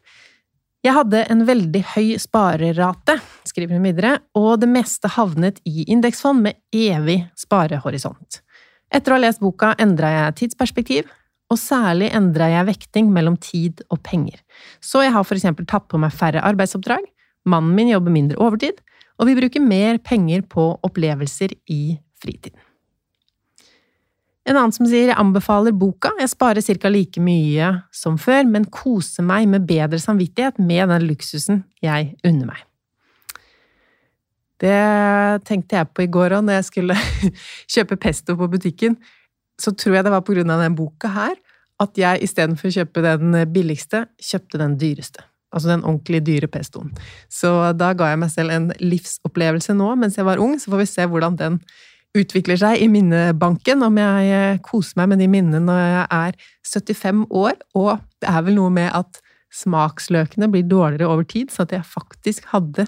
Jeg 0.88 0.96
hadde 0.96 1.20
en 1.28 1.42
veldig 1.44 1.80
høy 1.98 2.14
sparerate, 2.22 3.18
skriver 3.50 3.76
hun 3.76 3.88
videre, 3.90 4.14
og 4.40 4.62
det 4.62 4.70
meste 4.72 5.10
havnet 5.18 5.58
i 5.68 5.84
indeksfond 5.92 6.46
med 6.46 6.62
evig 6.72 7.18
sparehorisont. 7.36 8.40
Etter 8.88 9.12
å 9.12 9.18
ha 9.18 9.24
lest 9.26 9.42
boka 9.44 9.74
endra 9.84 10.14
jeg 10.14 10.38
tidsperspektiv, 10.42 11.10
og 11.52 11.60
særlig 11.60 12.08
endra 12.16 12.48
jeg 12.54 12.70
vekting 12.70 13.12
mellom 13.12 13.36
tid 13.44 13.84
og 13.92 14.00
penger. 14.06 14.40
Så 14.80 15.04
jeg 15.04 15.12
har 15.16 15.28
for 15.28 15.36
eksempel 15.36 15.68
tatt 15.68 15.90
på 15.92 16.00
meg 16.00 16.16
færre 16.16 16.46
arbeidsoppdrag, 16.48 17.04
mannen 17.52 17.76
min 17.76 17.92
jobber 17.92 18.16
mindre 18.16 18.40
overtid, 18.40 18.80
og 19.20 19.28
vi 19.28 19.36
bruker 19.42 19.68
mer 19.68 20.00
penger 20.00 20.46
på 20.48 20.70
opplevelser 20.88 21.58
i 21.74 21.98
fritiden. 22.22 22.67
En 24.48 24.56
annen 24.56 24.72
som 24.72 24.88
sier 24.88 25.10
jeg 25.10 25.20
anbefaler 25.20 25.76
boka, 25.76 26.14
jeg 26.22 26.32
sparer 26.32 26.64
ca. 26.64 26.90
like 26.90 27.20
mye 27.20 27.74
som 27.92 28.16
før, 28.22 28.46
men 28.48 28.66
koser 28.72 29.26
meg 29.28 29.48
med 29.52 29.68
bedre 29.68 30.00
samvittighet 30.00 30.62
med 30.64 30.88
den 30.94 31.08
luksusen 31.10 31.66
jeg 31.84 32.14
unner 32.24 32.54
meg. 32.54 32.64
Det 34.58 35.44
tenkte 35.46 35.78
jeg 35.78 35.90
på 35.94 36.06
i 36.06 36.10
går 36.10 36.38
òg, 36.38 36.46
når 36.48 36.62
jeg 36.62 36.68
skulle 36.72 36.96
kjøpe 37.76 38.00
pesto 38.00 38.38
på 38.40 38.48
butikken. 38.50 38.96
Så 39.60 39.74
tror 39.76 39.98
jeg 39.98 40.08
det 40.08 40.14
var 40.14 40.24
på 40.26 40.38
grunn 40.38 40.54
av 40.54 40.64
den 40.64 40.78
boka 40.78 41.12
her 41.14 41.36
at 41.84 42.00
jeg 42.00 42.24
istedenfor 42.26 42.72
å 42.72 42.78
kjøpe 42.80 43.04
den 43.06 43.36
billigste, 43.54 44.08
kjøpte 44.18 44.62
den 44.62 44.78
dyreste. 44.82 45.22
Altså 45.54 45.70
den 45.70 45.84
ordentlig 45.86 46.24
dyre 46.26 46.50
pestoen. 46.52 46.90
Så 47.30 47.52
da 47.78 47.92
ga 47.98 48.10
jeg 48.12 48.22
meg 48.24 48.32
selv 48.34 48.56
en 48.56 48.72
livsopplevelse 48.82 49.76
nå 49.78 49.92
mens 50.00 50.18
jeg 50.18 50.26
var 50.28 50.42
ung, 50.44 50.58
så 50.60 50.74
får 50.74 50.82
vi 50.82 50.90
se 50.90 51.06
hvordan 51.08 51.38
den 51.40 51.60
utvikler 52.22 52.60
seg 52.60 52.82
i 52.84 52.90
minnebanken, 52.92 53.84
om 53.86 53.98
jeg 54.02 54.32
eh, 54.34 54.60
koser 54.66 55.00
meg 55.02 55.14
med 55.14 55.24
de 55.24 55.30
minnene 55.32 55.62
når 55.64 55.82
jeg 55.82 56.06
er 56.18 56.40
75 56.68 57.26
år. 57.30 57.58
Og 57.80 57.92
det 58.22 58.32
er 58.32 58.46
vel 58.48 58.58
noe 58.60 58.74
med 58.74 58.90
at 58.96 59.22
smaksløkene 59.54 60.50
blir 60.52 60.68
dårligere 60.68 61.10
over 61.10 61.28
tid, 61.28 61.52
så 61.54 61.66
at 61.66 61.76
jeg 61.76 61.88
faktisk 61.88 62.50
hadde 62.54 62.88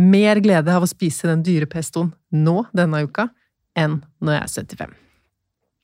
mer 0.00 0.40
glede 0.42 0.72
av 0.72 0.84
å 0.84 0.90
spise 0.90 1.28
den 1.28 1.44
dyre 1.46 1.68
pestoen 1.70 2.12
nå 2.32 2.64
denne 2.76 3.04
uka 3.04 3.28
enn 3.78 4.00
når 4.24 4.38
jeg 4.38 4.42
er 4.42 4.52
75. 4.56 4.98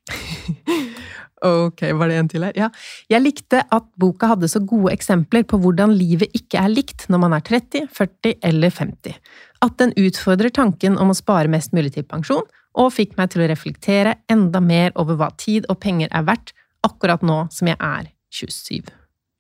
Ok, 1.44 1.82
var 1.92 2.08
det 2.08 2.16
en 2.16 2.28
til 2.32 2.44
her? 2.46 2.54
Ja. 2.56 2.70
Jeg 3.12 3.20
likte 3.20 3.60
at 3.60 3.84
boka 4.00 4.30
hadde 4.30 4.48
så 4.48 4.62
gode 4.64 4.94
eksempler 4.94 5.44
på 5.44 5.58
hvordan 5.60 5.92
livet 5.92 6.32
ikke 6.36 6.62
er 6.62 6.72
likt 6.72 7.04
når 7.12 7.20
man 7.26 7.36
er 7.36 7.44
30, 7.44 7.90
40 7.92 8.38
eller 8.48 8.72
50. 8.72 9.18
At 9.66 9.76
den 9.82 9.92
utfordrer 10.00 10.54
tanken 10.54 10.96
om 10.96 11.12
å 11.12 11.18
spare 11.18 11.52
mest 11.52 11.76
mulig 11.76 11.92
til 11.92 12.06
pensjon, 12.08 12.46
og 12.76 12.92
fikk 12.94 13.16
meg 13.18 13.32
til 13.32 13.44
å 13.44 13.48
reflektere 13.50 14.16
enda 14.32 14.60
mer 14.60 14.92
over 15.00 15.18
hva 15.18 15.30
tid 15.40 15.68
og 15.72 15.80
penger 15.82 16.12
er 16.12 16.26
verdt 16.28 16.52
akkurat 16.86 17.24
nå 17.26 17.46
som 17.52 17.70
jeg 17.70 17.78
er 17.80 18.10
27. 18.34 18.92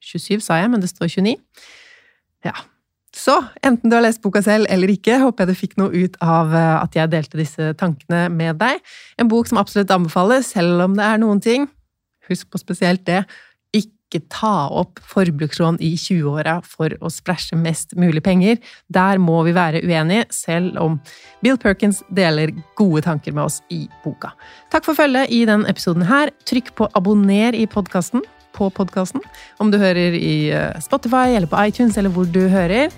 27 0.06 0.40
sa 0.44 0.60
jeg, 0.60 0.70
men 0.72 0.82
det 0.82 0.90
står 0.92 1.10
29. 1.12 1.36
Ja. 2.46 2.54
Så 3.16 3.38
enten 3.64 3.88
du 3.88 3.96
har 3.96 4.04
lest 4.04 4.20
boka 4.24 4.42
selv 4.44 4.68
eller 4.72 4.90
ikke, 4.92 5.18
håper 5.22 5.46
jeg 5.46 5.54
du 5.54 5.60
fikk 5.60 5.78
noe 5.80 6.04
ut 6.04 6.18
av 6.20 6.52
eh, 6.52 6.74
at 6.82 6.98
jeg 6.98 7.12
delte 7.12 7.40
disse 7.40 7.70
tankene 7.80 8.26
med 8.32 8.58
deg. 8.60 8.82
En 9.16 9.30
bok 9.30 9.48
som 9.48 9.60
absolutt 9.60 9.92
anbefales, 9.94 10.52
selv 10.52 10.84
om 10.84 10.98
det 10.98 11.06
er 11.06 11.22
noen 11.22 11.40
ting 11.44 11.70
Husk 12.26 12.48
på 12.50 12.58
spesielt 12.58 13.04
det. 13.06 13.20
Ikke 14.06 14.22
ta 14.30 14.68
opp 14.70 15.00
forbrukslån 15.10 15.80
i 15.82 15.96
20-åra 15.98 16.60
for 16.62 16.94
å 17.02 17.10
splæsje 17.10 17.58
mest 17.58 17.96
mulig 17.98 18.22
penger. 18.22 18.60
Der 18.86 19.18
må 19.18 19.40
vi 19.42 19.54
være 19.56 19.82
uenige, 19.82 20.28
selv 20.30 20.78
om 20.78 21.00
Bill 21.42 21.58
Perkins 21.58 22.04
deler 22.14 22.52
gode 22.78 23.02
tanker 23.02 23.34
med 23.34 23.48
oss 23.48 23.58
i 23.74 23.88
boka. 24.04 24.30
Takk 24.70 24.86
for 24.86 24.98
følget 24.98 25.34
i 25.34 25.42
denne 25.48 25.66
episoden 25.72 26.06
her. 26.06 26.30
Trykk 26.46 26.70
på 26.78 26.88
abonner 26.94 27.58
i 27.58 27.66
podkasten 27.66 28.22
på 28.56 28.70
podkasten, 28.72 29.20
om 29.60 29.68
du 29.68 29.76
hører 29.76 30.14
i 30.16 30.48
eh, 30.54 30.78
Spotify 30.80 31.34
eller 31.34 31.50
på 31.50 31.58
iTunes 31.66 31.98
eller 31.98 32.14
hvor 32.14 32.30
du 32.30 32.46
hører. 32.48 32.94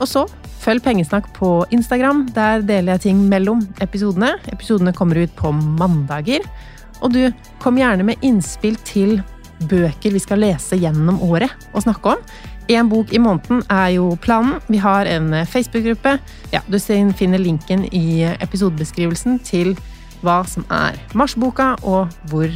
Og 0.00 0.06
så 0.08 0.26
følg 0.60 0.84
Pengesnakk 0.84 1.32
på 1.36 1.64
Instagram. 1.74 2.26
Der 2.36 2.62
deler 2.64 2.94
jeg 2.94 3.06
ting 3.08 3.24
mellom 3.32 3.64
episodene. 3.84 4.36
Episodene 4.52 4.94
kommer 4.96 5.24
ut 5.24 5.32
på 5.40 5.52
mandager. 5.56 6.44
Og 7.00 7.14
du, 7.16 7.22
kom 7.64 7.80
gjerne 7.80 8.04
med 8.06 8.20
innspill 8.24 8.76
til 8.84 9.18
bøker 9.68 10.14
vi 10.14 10.22
skal 10.22 10.40
lese 10.44 10.78
gjennom 10.80 11.20
året 11.22 11.52
og 11.74 11.84
snakke 11.84 12.14
om. 12.14 12.24
Én 12.70 12.88
bok 12.88 13.12
i 13.12 13.18
måneden 13.18 13.64
er 13.68 13.96
jo 13.96 14.12
planen. 14.22 14.60
Vi 14.70 14.78
har 14.78 15.08
en 15.10 15.32
Facebook-gruppe. 15.46 16.18
Ja, 16.52 16.60
du 16.70 16.78
finner 16.78 17.38
linken 17.38 17.84
i 17.92 18.22
episodebeskrivelsen 18.40 19.40
til 19.42 19.74
hva 20.22 20.44
som 20.46 20.64
er 20.70 21.00
marsboka, 21.14 21.74
og 21.82 22.08
hvor 22.30 22.48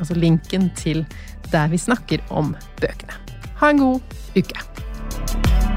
Altså 0.00 0.14
linken 0.14 0.70
til 0.76 1.06
der 1.52 1.68
vi 1.68 1.76
snakker 1.76 2.18
om 2.30 2.56
bøkene. 2.80 3.12
Ha 3.60 3.70
en 3.70 3.78
god 3.78 4.00
uke! 4.36 5.69